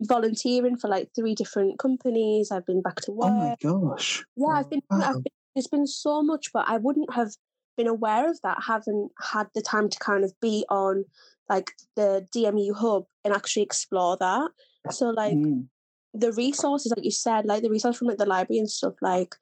[0.00, 2.50] volunteering for like three different companies.
[2.50, 3.30] I've been back to work.
[3.30, 4.24] oh my gosh!
[4.36, 5.00] Yeah, I've been, Wow.
[5.02, 5.32] I've been.
[5.54, 7.30] There's been so much, but I wouldn't have
[7.76, 8.62] been aware of that.
[8.66, 11.04] Haven't had the time to kind of be on
[11.48, 14.50] like the DMU hub and actually explore that.
[14.90, 15.68] So like Mm,
[16.14, 19.36] the resources, like you said, like the resource from like the library and stuff, like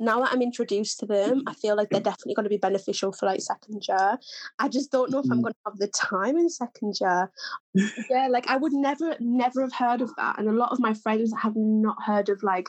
[0.00, 3.12] now that I'm introduced to them, I feel like they're definitely going to be beneficial
[3.12, 4.18] for like second year.
[4.58, 5.42] I just don't know if I'm Mm.
[5.42, 7.30] going to have the time in second year.
[8.10, 10.94] yeah, like I would never, never have heard of that, and a lot of my
[10.94, 12.68] friends have not heard of like,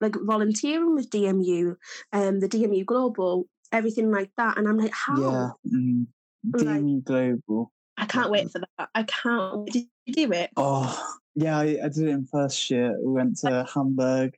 [0.00, 1.76] like volunteering with DMU,
[2.12, 5.20] um, the DMU Global, everything like that, and I'm like, how?
[5.20, 6.06] yeah, mm,
[6.52, 7.72] Like- Global.
[8.00, 8.88] I can't wait for that.
[8.94, 9.66] I can't.
[9.66, 10.50] Did you do it?
[10.56, 12.96] Oh, yeah, I, I did it in first year.
[13.04, 14.34] We went to Hamburg.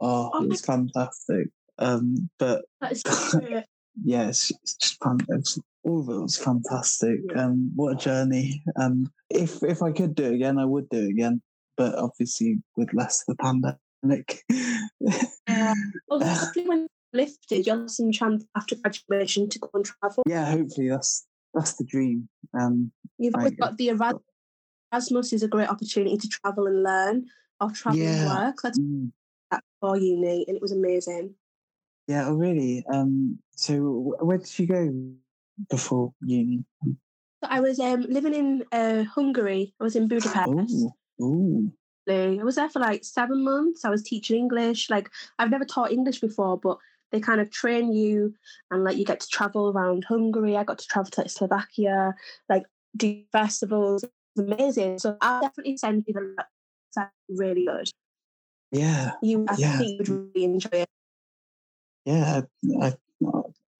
[0.00, 1.48] Oh, Oh it was fantastic.
[1.78, 3.64] Um, but That is so great.
[4.04, 4.98] yeah, it's, it's just.
[5.28, 7.18] It's, all of it was fantastic.
[7.34, 8.62] Um, what a journey.
[8.76, 11.42] Um, if if I could do it again, I would do it again.
[11.76, 14.44] But obviously, with less of the pandemic.
[15.48, 15.74] Yeah.
[16.08, 16.20] Well,
[16.66, 20.22] when lifted, you'll have some chance after graduation to go and travel.
[20.26, 22.28] yeah, hopefully that's that's the dream.
[22.58, 24.14] Um, You've always got the Eras-
[24.92, 27.26] Erasmus is a great opportunity to travel and learn
[27.60, 28.22] or travel Yeah.
[28.22, 28.56] and work.
[28.62, 29.10] That's mm,
[29.50, 31.34] that for uni, and it was amazing.
[32.06, 32.84] yeah, oh, really.
[32.92, 35.12] Um, so where did you go
[35.68, 36.64] before uni?
[36.84, 39.74] So I was um, living in uh, Hungary.
[39.80, 40.46] I was in Budapest.
[40.48, 41.72] Oh, oh,
[42.08, 43.84] I was there for like seven months.
[43.84, 44.90] I was teaching English.
[44.90, 46.78] Like I've never taught English before, but
[47.12, 48.34] they kind of train you
[48.70, 50.56] and like you get to travel around Hungary.
[50.56, 52.14] I got to travel to like, Slovakia,
[52.48, 52.64] like
[52.96, 54.04] do festivals.
[54.04, 54.98] It was amazing.
[54.98, 56.44] So I'll definitely send you the.
[56.96, 57.88] That's really good.
[58.72, 59.12] yeah.
[59.22, 59.78] You I Yeah.
[59.78, 60.88] think you'd really enjoy it.
[62.04, 62.40] yeah,
[62.82, 62.94] I,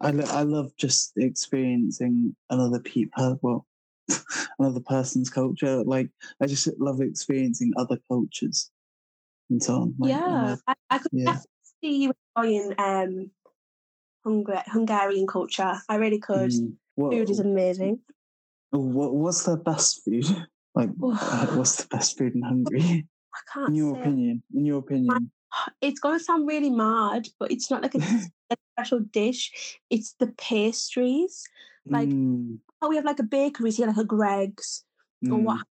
[0.01, 3.67] I, I love just experiencing another people, well,
[4.59, 5.83] another person's culture.
[5.85, 8.71] Like, I just love experiencing other cultures
[9.51, 9.95] and so on.
[9.99, 10.53] Like, yeah.
[10.53, 11.39] uh, I, I could yeah.
[11.83, 13.31] You enjoying um
[14.27, 15.81] Hungar- Hungarian culture.
[15.89, 16.51] I really could.
[16.51, 18.01] mm, what, Food is amazing.
[18.71, 20.25] what, what's the best food?
[20.73, 23.05] Like, uh, what's the best food in Hungary?
[23.35, 24.43] I can't In your opinion?
[24.55, 25.33] In your opinion?
[25.81, 27.99] It's going to sound really mad, but it's not like a,
[28.51, 29.81] a special dish.
[29.91, 31.43] It's the pastries.
[31.87, 34.85] like, Mm, Oh, we have like a bakery here, like a Greggs
[35.25, 35.67] or mm, what.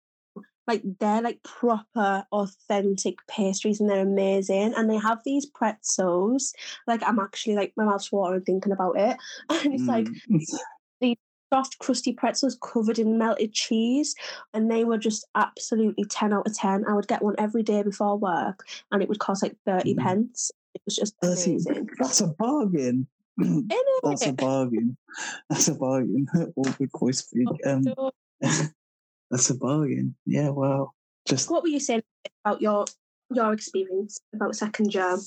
[0.70, 4.74] Like they're like proper authentic pastries and they're amazing.
[4.78, 6.54] And they have these pretzels.
[6.88, 9.18] Like I'm actually like my mouth's watering thinking about it.
[9.50, 10.40] And it's like mm.
[11.54, 14.16] soft, crusty pretzels covered in melted cheese,
[14.54, 16.86] and they were just absolutely 10 out of 10.
[16.88, 20.04] I would get one every day before work, and it would cost like 30 Mm.
[20.04, 20.52] pence.
[20.76, 21.90] It was just amazing.
[22.00, 23.08] That's a bargain.
[24.04, 24.98] That's a bargain.
[25.50, 26.28] That's a bargain.
[26.56, 27.48] Awkward voice food.
[27.66, 28.12] Um, So,
[29.30, 30.16] that's a bargain.
[30.26, 30.92] Yeah, wow.
[31.28, 32.04] Just what were you saying
[32.44, 32.86] about your
[33.32, 35.18] your experience about second year?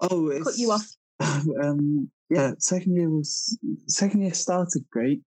[0.00, 0.86] oh, it's, Cut you off.
[1.62, 5.22] Um, yeah, second year was second year started great,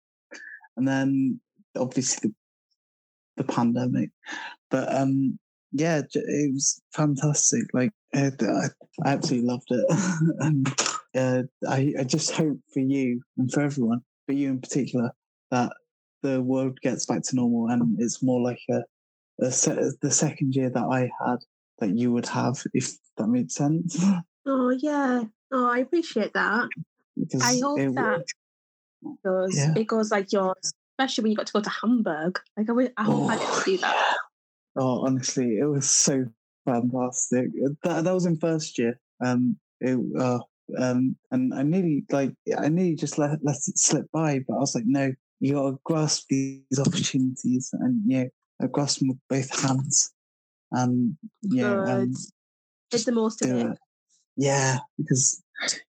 [0.77, 1.41] and then
[1.77, 2.35] obviously the
[3.43, 4.11] the pandemic,
[4.71, 5.39] but um,
[5.73, 7.65] yeah, it was fantastic.
[7.73, 8.67] Like I, I
[9.05, 9.85] I absolutely loved it,
[10.39, 10.69] and
[11.17, 15.11] uh, I I just hope for you and for everyone, for you in particular,
[15.51, 15.73] that
[16.23, 18.83] the world gets back to normal and it's more like a,
[19.41, 21.39] a se- the second year that I had
[21.81, 24.03] that you would have, if that makes sense.
[24.45, 25.23] Oh yeah.
[25.53, 26.69] Oh, I appreciate that.
[27.17, 28.25] because I hope it, that
[29.25, 29.75] goes Yeah.
[29.77, 32.41] it goes like yours, especially when you got to go to Hamburg.
[32.57, 34.17] Like I, wi- I hope I get to do that.
[34.77, 36.25] Oh, honestly, it was so
[36.65, 37.51] fantastic.
[37.85, 38.99] That that was in first year.
[39.25, 40.41] Um, it, uh,
[40.79, 44.59] um, and I nearly like I nearly just let let it slip by, but I
[44.59, 48.25] was like, no, you got to grasp these opportunities, and yeah,
[48.63, 50.13] I grasped them with both hands,
[50.71, 52.17] and yeah, um, Good.
[52.93, 53.67] Did the most of it.
[53.67, 53.79] it.
[54.37, 55.43] Yeah, because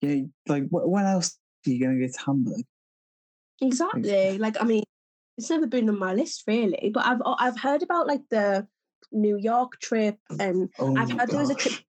[0.01, 2.65] yeah, like wh- when else are you going to go to Hamburg?
[3.61, 4.39] Exactly.
[4.39, 4.85] Like I mean,
[5.37, 8.69] it's never been on my list really, but I've I've heard about like the
[9.11, 11.81] New York trip, and Oh I've heard there was a trip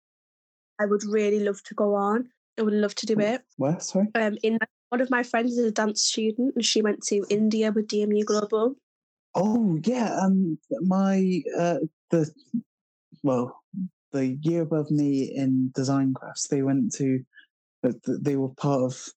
[0.79, 2.29] I would really love to go on.
[2.57, 3.41] I would love to do it.
[3.57, 3.79] Where?
[3.79, 4.07] Sorry.
[4.15, 4.57] Um, in
[4.93, 8.23] one of my friends is a dance student, and she went to India with DMU
[8.25, 8.75] Global.
[9.33, 11.79] Oh yeah, um, my uh,
[12.11, 12.31] the
[13.23, 13.59] well,
[14.11, 17.23] the year above me in design crafts, they went to,
[17.83, 19.09] uh, they were part of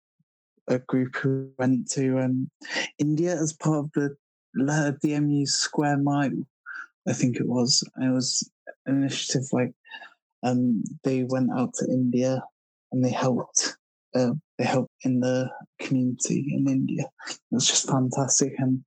[0.67, 2.51] a group who went to um,
[2.99, 4.17] India as part of the
[4.57, 6.47] DMU Square Mile,
[7.07, 7.85] I think it was.
[7.97, 8.51] And it was
[8.87, 9.75] an initiative like,
[10.43, 12.43] um, they went out to India
[12.93, 13.77] and they helped.
[14.17, 17.05] Uh, they helped in the community in India.
[17.29, 18.83] It was just fantastic, and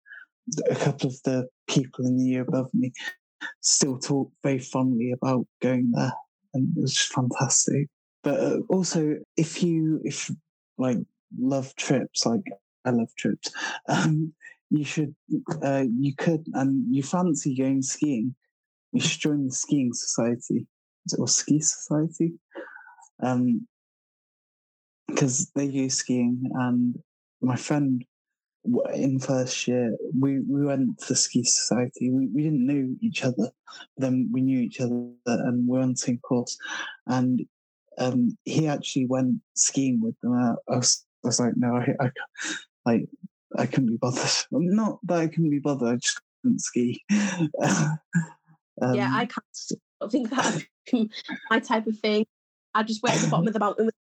[0.69, 2.91] a couple of the people in the year above me
[3.61, 6.13] still talk very fondly about going there,
[6.53, 7.87] and it was just fantastic.
[8.23, 10.31] But uh, also, if you if
[10.77, 10.97] like
[11.37, 12.43] love trips, like
[12.85, 13.51] I love trips,
[13.87, 14.33] um,
[14.69, 15.15] you should
[15.63, 18.35] uh, you could and you fancy going skiing,
[18.91, 20.67] you should join the skiing society
[21.17, 22.33] or ski society,
[23.23, 23.67] um,
[25.09, 26.95] because they go skiing and
[27.41, 28.03] my friend
[28.93, 32.11] in first year, we, we went to the ski society.
[32.11, 33.49] We, we didn't know each other,
[33.97, 36.57] then we knew each other and we were on the same course.
[37.07, 37.45] And
[37.97, 40.33] um, he actually went skiing with them.
[40.33, 43.09] I, I, was, I was like, no, I, I, can't- like,
[43.57, 44.29] I couldn't be bothered.
[44.51, 47.03] Not that I couldn't be bothered, I just couldn't ski.
[47.09, 47.95] yeah,
[48.81, 50.63] Um, I can't I think that
[51.49, 52.25] my type of thing.
[52.73, 53.85] I just wait at the bottom of the mountain.
[53.87, 53.95] with-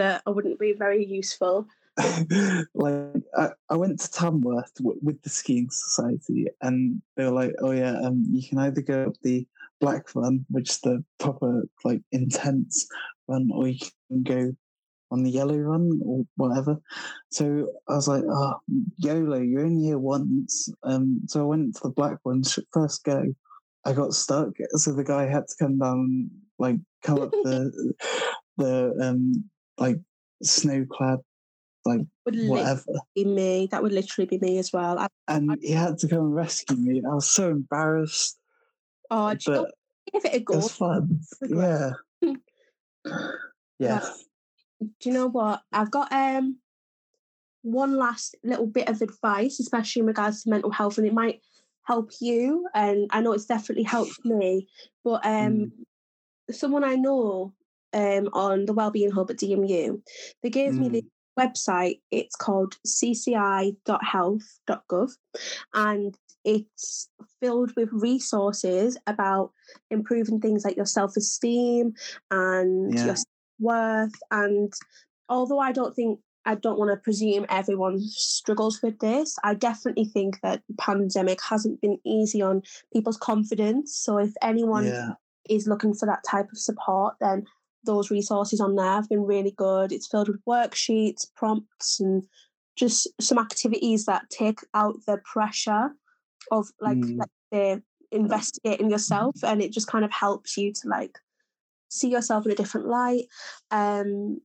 [0.00, 1.68] That I wouldn't be very useful.
[2.74, 7.52] like I, I went to Tamworth w- with the skiing society, and they were like,
[7.58, 9.46] "Oh yeah, um, you can either go up the
[9.78, 12.88] black run, which is the proper like intense
[13.28, 14.56] run, or you can go
[15.10, 16.80] on the yellow run or whatever."
[17.28, 18.54] So I was like, "Oh,
[18.96, 23.22] YOLO, you're only here once." Um, so I went to the black one first go.
[23.84, 27.92] I got stuck, so the guy had to come down, like come up the
[28.56, 29.44] the um
[29.80, 29.96] like
[30.42, 31.18] snow clad
[31.84, 32.82] like whatever.
[33.14, 33.68] be me.
[33.70, 34.98] That would literally be me as well.
[34.98, 37.02] I, And he had to come and rescue me.
[37.04, 38.38] I was so embarrassed,
[39.10, 39.74] oh, do you know, but
[40.12, 40.56] give it a it go.
[40.56, 41.20] was fun.
[41.48, 41.90] Yeah.
[43.78, 44.06] Yeah.
[44.80, 45.62] do you know what?
[45.72, 46.58] I've got um
[47.62, 51.40] one last little bit of advice, especially in regards to mental health, and it might
[51.84, 52.68] help you.
[52.74, 54.68] And I know it's definitely helped me.
[55.02, 55.72] But um
[56.50, 57.54] someone I know
[57.92, 60.00] um on the Wellbeing Hub at DMU,
[60.42, 61.04] they gave me the
[61.38, 62.00] website.
[62.10, 65.10] It's called cci.health.gov
[65.74, 67.08] and it's
[67.40, 69.52] filled with resources about
[69.90, 71.94] improving things like your self-esteem
[72.30, 73.04] and Yeah.
[73.06, 73.14] your
[73.58, 74.72] worth and
[75.28, 80.06] although i don't think i don't want to presume everyone struggles with this i definitely
[80.06, 85.12] think that the pandemic hasn't been easy on people's confidence so if anyone Yeah.
[85.48, 87.44] is looking for that type of support then
[87.84, 92.24] those resources on there have been really good it's filled with worksheets prompts and
[92.76, 95.90] just some activities that take out the pressure
[96.50, 97.18] of like Mm.
[97.18, 97.80] let's say
[98.12, 101.18] investigating yourself and it just kind of helps you to like
[101.88, 103.24] see yourself in a different light
[103.70, 104.38] um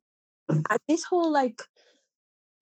[0.50, 1.62] and this whole like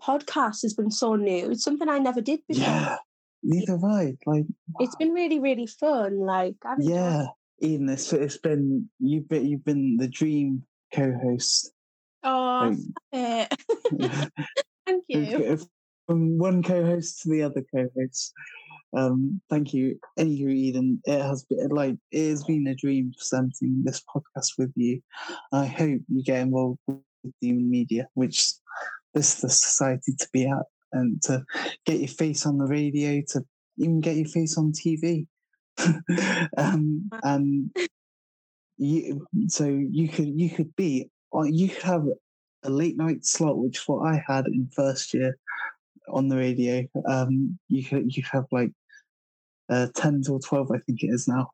[0.02, 2.98] podcast has been so new it's something i never did before Yeah.
[3.46, 4.14] Neither have I.
[4.26, 4.46] Like,
[4.80, 7.26] it's been really really fun like I've yeah.
[7.64, 11.72] Eden, it's, it's been you've been you've been the dream co-host.
[12.24, 12.76] oh
[13.12, 13.50] Like,
[13.92, 14.30] it.
[14.86, 15.58] thank you
[16.06, 18.34] from one co-host to the other co-host.
[18.96, 20.00] Um, thank you.
[20.20, 24.72] Anywho, Eden, it has been like it has been a dream presenting this podcast with
[24.76, 25.02] you.
[25.52, 27.00] I hope you get involved with
[27.42, 28.52] Demon Media, which
[29.14, 31.44] this is the society to be at, and to
[31.86, 33.44] get your face on the radio, to
[33.78, 35.28] even get your face on TV.
[36.58, 37.72] um, and
[38.78, 41.10] you, so you could you could be
[41.46, 42.06] you could have
[42.64, 45.38] a late night slot, which is what I had in first year
[46.10, 46.86] on the radio.
[47.08, 48.72] Um, you could you could have like
[49.70, 51.50] uh, ten till twelve, I think it is now.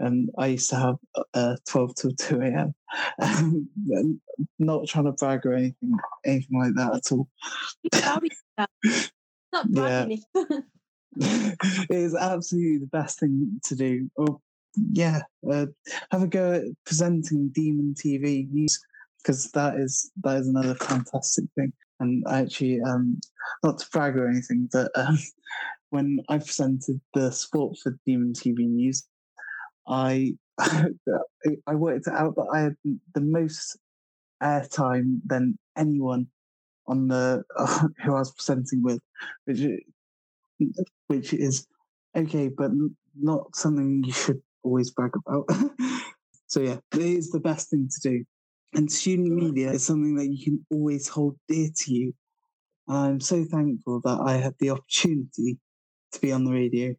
[0.00, 0.96] And I used to have
[1.34, 2.74] uh, twelve till two a.m.
[3.20, 3.68] Um,
[4.58, 7.28] not trying to brag or anything, anything like that at all.
[7.82, 8.70] Be-
[9.52, 10.08] Not
[10.40, 10.58] Yeah.
[11.90, 14.08] it is absolutely the best thing to do.
[14.16, 14.40] Or
[14.92, 15.66] yeah, uh,
[16.10, 18.78] have a go at presenting Demon TV news
[19.18, 21.72] because that is that is another fantastic thing.
[22.00, 23.20] And I actually, um,
[23.64, 25.18] not to brag or anything, but um,
[25.90, 29.04] when I presented the sport for Demon TV News,
[29.88, 32.76] I I worked out that I had
[33.14, 33.76] the most
[34.42, 36.28] airtime than anyone
[36.86, 37.42] on the
[38.04, 39.00] who I was presenting with,
[39.44, 39.60] which
[41.06, 41.66] which is
[42.16, 42.70] okay, but
[43.18, 45.46] not something you should always brag about.
[46.46, 48.24] so yeah, it is the best thing to do.
[48.74, 52.14] And student media is something that you can always hold dear to you.
[52.88, 55.58] I'm so thankful that I had the opportunity
[56.12, 56.94] to be on the radio,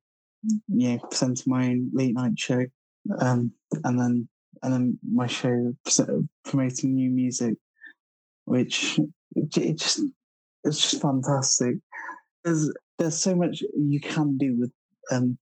[0.68, 2.66] you know, presenting my own late night show,
[3.20, 3.51] um,
[3.84, 4.28] and then
[4.62, 5.74] and then my show
[6.43, 7.55] promoting new music,
[8.45, 8.99] which
[9.36, 10.01] it just
[10.64, 11.76] it's just fantastic.
[12.43, 14.72] There's there's so much you can do with
[15.12, 15.38] um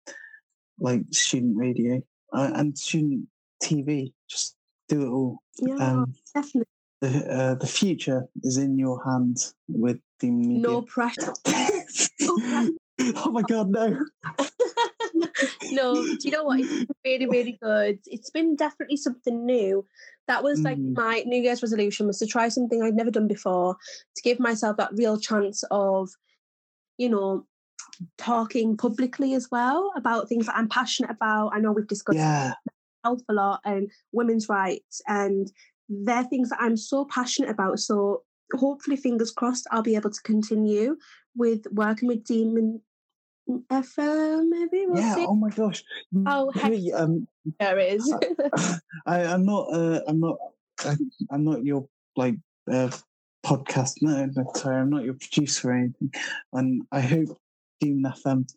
[0.80, 2.02] like student radio
[2.34, 3.28] uh, and student
[3.64, 4.14] TV.
[4.30, 4.56] Just
[4.88, 5.40] do it all.
[5.60, 6.68] Yeah, Um, definitely.
[7.02, 10.62] the uh, the future is in your hands with the media.
[10.62, 11.34] No pressure.
[12.22, 13.98] oh my god, no!
[15.72, 16.60] no, do you know what?
[16.60, 18.00] It's been really, really good.
[18.06, 19.86] It's been definitely something new.
[20.28, 20.96] That was like Mm.
[20.96, 23.78] my New Year's resolution was to try something I'd never done before,
[24.16, 26.10] to give myself that real chance of,
[26.98, 27.46] you know,
[28.18, 31.52] talking publicly as well about things that I'm passionate about.
[31.54, 32.54] I know we've discussed Yeah,
[33.04, 35.52] health a lot and women's rights and
[35.90, 37.80] they're things that I'm so passionate about.
[37.80, 38.24] So
[38.54, 40.98] hopefully, fingers crossed, I'll be able to continue
[41.36, 42.82] with working with Demon
[43.50, 44.50] FM.
[44.50, 45.16] Maybe we'll yeah.
[45.16, 45.84] see Oh my gosh.
[46.26, 47.28] how Hey, um,
[47.60, 48.14] there is.
[49.06, 49.68] I, I'm not.
[49.72, 50.38] Uh, I'm not.
[50.80, 50.96] I,
[51.32, 52.36] I'm not your like
[52.70, 52.90] uh,
[53.48, 53.94] podcast.
[54.02, 56.12] No, no, sorry, I'm not your producer or anything.
[56.54, 57.30] And I hope
[57.82, 58.48] Demon FM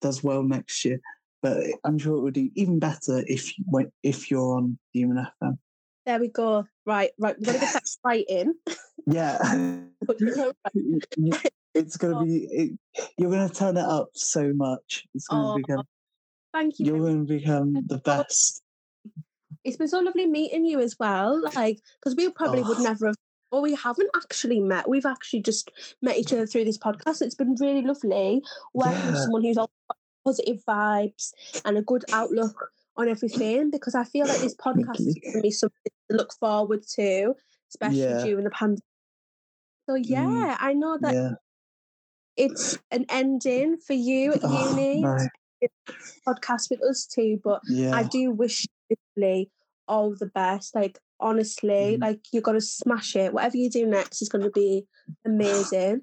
[0.00, 1.00] does well next year.
[1.42, 5.26] But I'm sure it would do even better if you went if you're on Demon
[5.42, 5.58] FM.
[6.04, 6.66] there we go.
[6.84, 7.36] Right, right.
[7.38, 8.54] We're gonna get that right in.
[9.06, 9.38] Yeah.
[10.06, 11.00] Put it on right.
[11.16, 11.32] You-
[11.74, 12.44] it's gonna be.
[12.50, 12.78] It,
[13.16, 15.06] you're gonna turn it up so much.
[15.14, 15.84] It's gonna Oh, become.
[16.52, 16.86] Thank you.
[16.86, 18.60] You're gonna become the best.
[19.64, 21.40] it's been so lovely meeting you as well.
[21.54, 22.82] Like, because we probably would Oh.
[22.82, 23.16] never have,
[23.50, 24.88] or we haven't actually met.
[24.88, 25.70] We've actually just
[26.02, 27.22] met each other through this podcast.
[27.22, 28.42] It's been really lovely
[28.74, 29.70] working with someone who's all
[30.24, 31.32] positive vibes
[31.64, 33.70] and a good outlook on everything.
[33.70, 37.34] Because I feel like this podcast is going to be something to look forward to,
[37.70, 38.22] especially Yeah.
[38.24, 38.84] during the pandemic.
[39.88, 40.04] So mm.
[40.04, 41.30] yeah, I know that Yeah.
[42.36, 45.02] it's an ending for you at Oh, uni.
[45.02, 45.16] no.
[46.26, 47.94] Podcast with us too, but Yeah.
[47.94, 48.66] I do wish
[49.16, 49.46] you
[49.88, 50.74] all the best.
[50.74, 52.00] Like honestly, Mm.
[52.00, 53.32] like you're gonna smash it.
[53.32, 54.86] Whatever you do next is gonna be
[55.24, 56.02] amazing.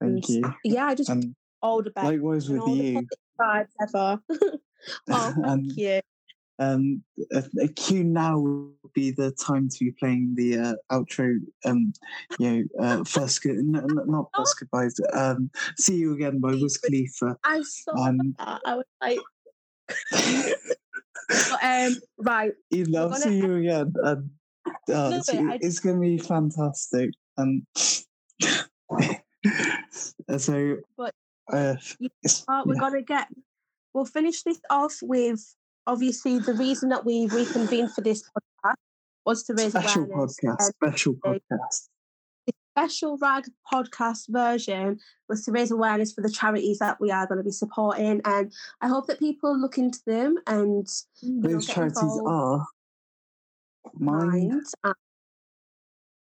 [0.00, 0.54] Thank and you.
[0.64, 2.06] Yeah, I just And all the best.
[2.06, 3.06] likewise with you.
[3.40, 4.20] vibes ever.
[5.10, 6.00] oh, thank you.
[6.58, 11.36] um, a, a cue now would be the time to be playing the uh, outro.
[11.64, 11.92] Um,
[12.38, 14.94] you know, uh, first good, no, no, not first goodbyes.
[15.12, 17.36] Um, see you again by Wiz Khalifa.
[17.44, 18.60] I saw Um, that.
[18.64, 19.18] I was like,
[21.50, 22.52] but, um, right.
[22.72, 23.92] Ian, I'll gonna see you again.
[24.02, 24.30] And,
[24.92, 27.10] uh, it's, I- it's going to be fantastic.
[27.36, 27.66] And
[30.36, 31.14] so, But
[31.52, 31.76] uh,
[32.22, 32.80] it's, Uh, we're yeah.
[32.80, 33.28] gonna get.
[33.94, 35.40] We'll finish this off with
[35.86, 38.74] obviously the reason that we reconvened for this podcast
[39.26, 40.38] was to raise special awareness.
[40.44, 40.62] podcast.
[40.62, 41.88] Special podcast.
[42.72, 44.98] Special rag podcast version
[45.28, 48.52] was to raise awareness for the charities that we are going to be supporting, and
[48.80, 50.86] I hope that people look into them and
[51.22, 52.66] Those charities are
[53.94, 54.94] Mind, Mind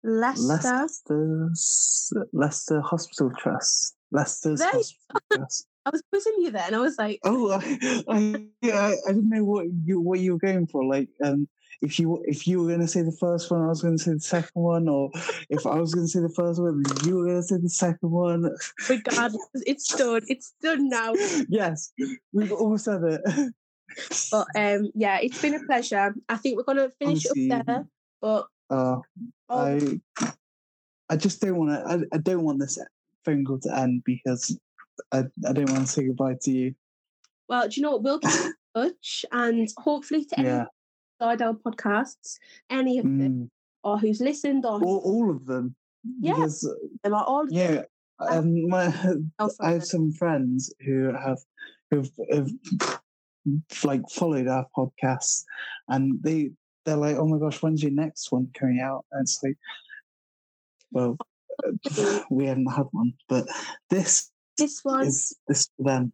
[0.04, 0.48] Leicester.
[0.48, 3.95] Leicester's, Leicester Hospital Trust.
[4.12, 5.68] Leicester's There Hospital Trust.
[5.86, 6.74] I was quizzing you then.
[6.74, 10.39] I was like, Oh, I, I, I, I didn't know what you what you were
[10.39, 10.84] going for.
[10.84, 11.48] Like, um,
[11.82, 14.04] if you if you were going to say the first one, I was going to
[14.04, 15.10] say the second one, or
[15.50, 17.70] if I was going to say the first one, you were going to say the
[17.70, 18.50] second one.
[18.90, 20.22] regardless, it's done.
[20.28, 21.14] It's done now.
[21.50, 21.92] yes,
[22.34, 23.22] we've all said it.
[24.32, 26.14] But um, yeah, it's been a pleasure.
[26.28, 27.86] I think we're going to finish Honestly, up there.
[28.22, 28.98] But Uh,
[29.50, 30.00] all I
[31.10, 31.88] I just don't want to.
[31.88, 32.78] I, I don't want this
[33.24, 34.58] phone call to end because
[35.12, 36.76] I, I don't want to say goodbye to you.
[37.48, 38.04] Well, do you know what?
[38.04, 40.66] We'll keep in touch and hopefully to Yeah,
[41.20, 42.38] our podcasts,
[42.70, 43.49] any of them, mm,
[43.84, 45.76] or who's listened or all, all of them.
[46.20, 46.36] Yeah.
[46.36, 46.61] Because
[47.03, 47.84] them or all yeah,
[48.20, 48.93] um, my,
[49.39, 51.39] Oh, I have some friends who have
[51.91, 52.49] who've, have
[53.84, 55.43] like followed our podcasts,
[55.88, 56.51] and they
[56.86, 59.57] they're like, "Oh my gosh, when's your next one coming out?" And it's like,
[60.91, 61.18] well,
[61.65, 63.45] uh, we haven't had one, but
[63.89, 66.13] this This one, is this for them.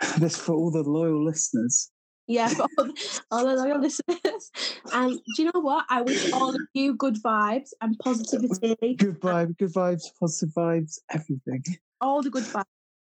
[0.18, 1.90] This for all the loyal listeners.
[2.28, 2.88] Yeah, for all,
[3.32, 4.50] all the loyal listeners.
[4.92, 5.86] And do you know what?
[5.90, 11.00] I wish all of you good vibes and positivity, Good vibe, good vibes, positive vibes,
[11.10, 11.64] everything.
[12.00, 12.64] all the good vibes,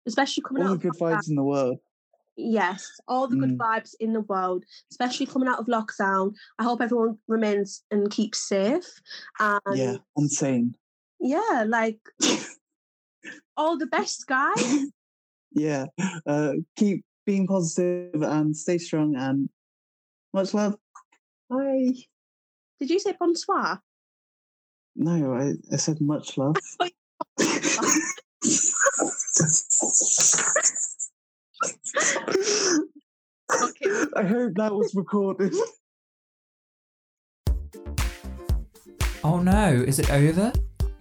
[0.06, 1.16] especially coming All out the good lockdown.
[1.18, 1.78] vibes in the world.
[2.34, 3.58] Yes, all the good Mm.
[3.58, 6.34] vibes in the world, especially coming out of lockdown.
[6.58, 8.88] I hope everyone remains and keeps safe.
[9.38, 10.74] And Yeah, insane.
[11.20, 12.00] yeah, like
[13.56, 14.56] all the best, guys.
[15.54, 15.88] Yeah.
[16.24, 19.48] Uh, keep being positive and stay strong and
[20.32, 20.76] much love.
[21.48, 21.94] Bye.
[22.80, 23.80] Did you say bonsoir?
[24.96, 26.56] No, I, I said much love.
[33.62, 33.86] Okay.
[34.16, 35.54] I hope that was recorded.
[39.24, 40.52] Oh no, is it over?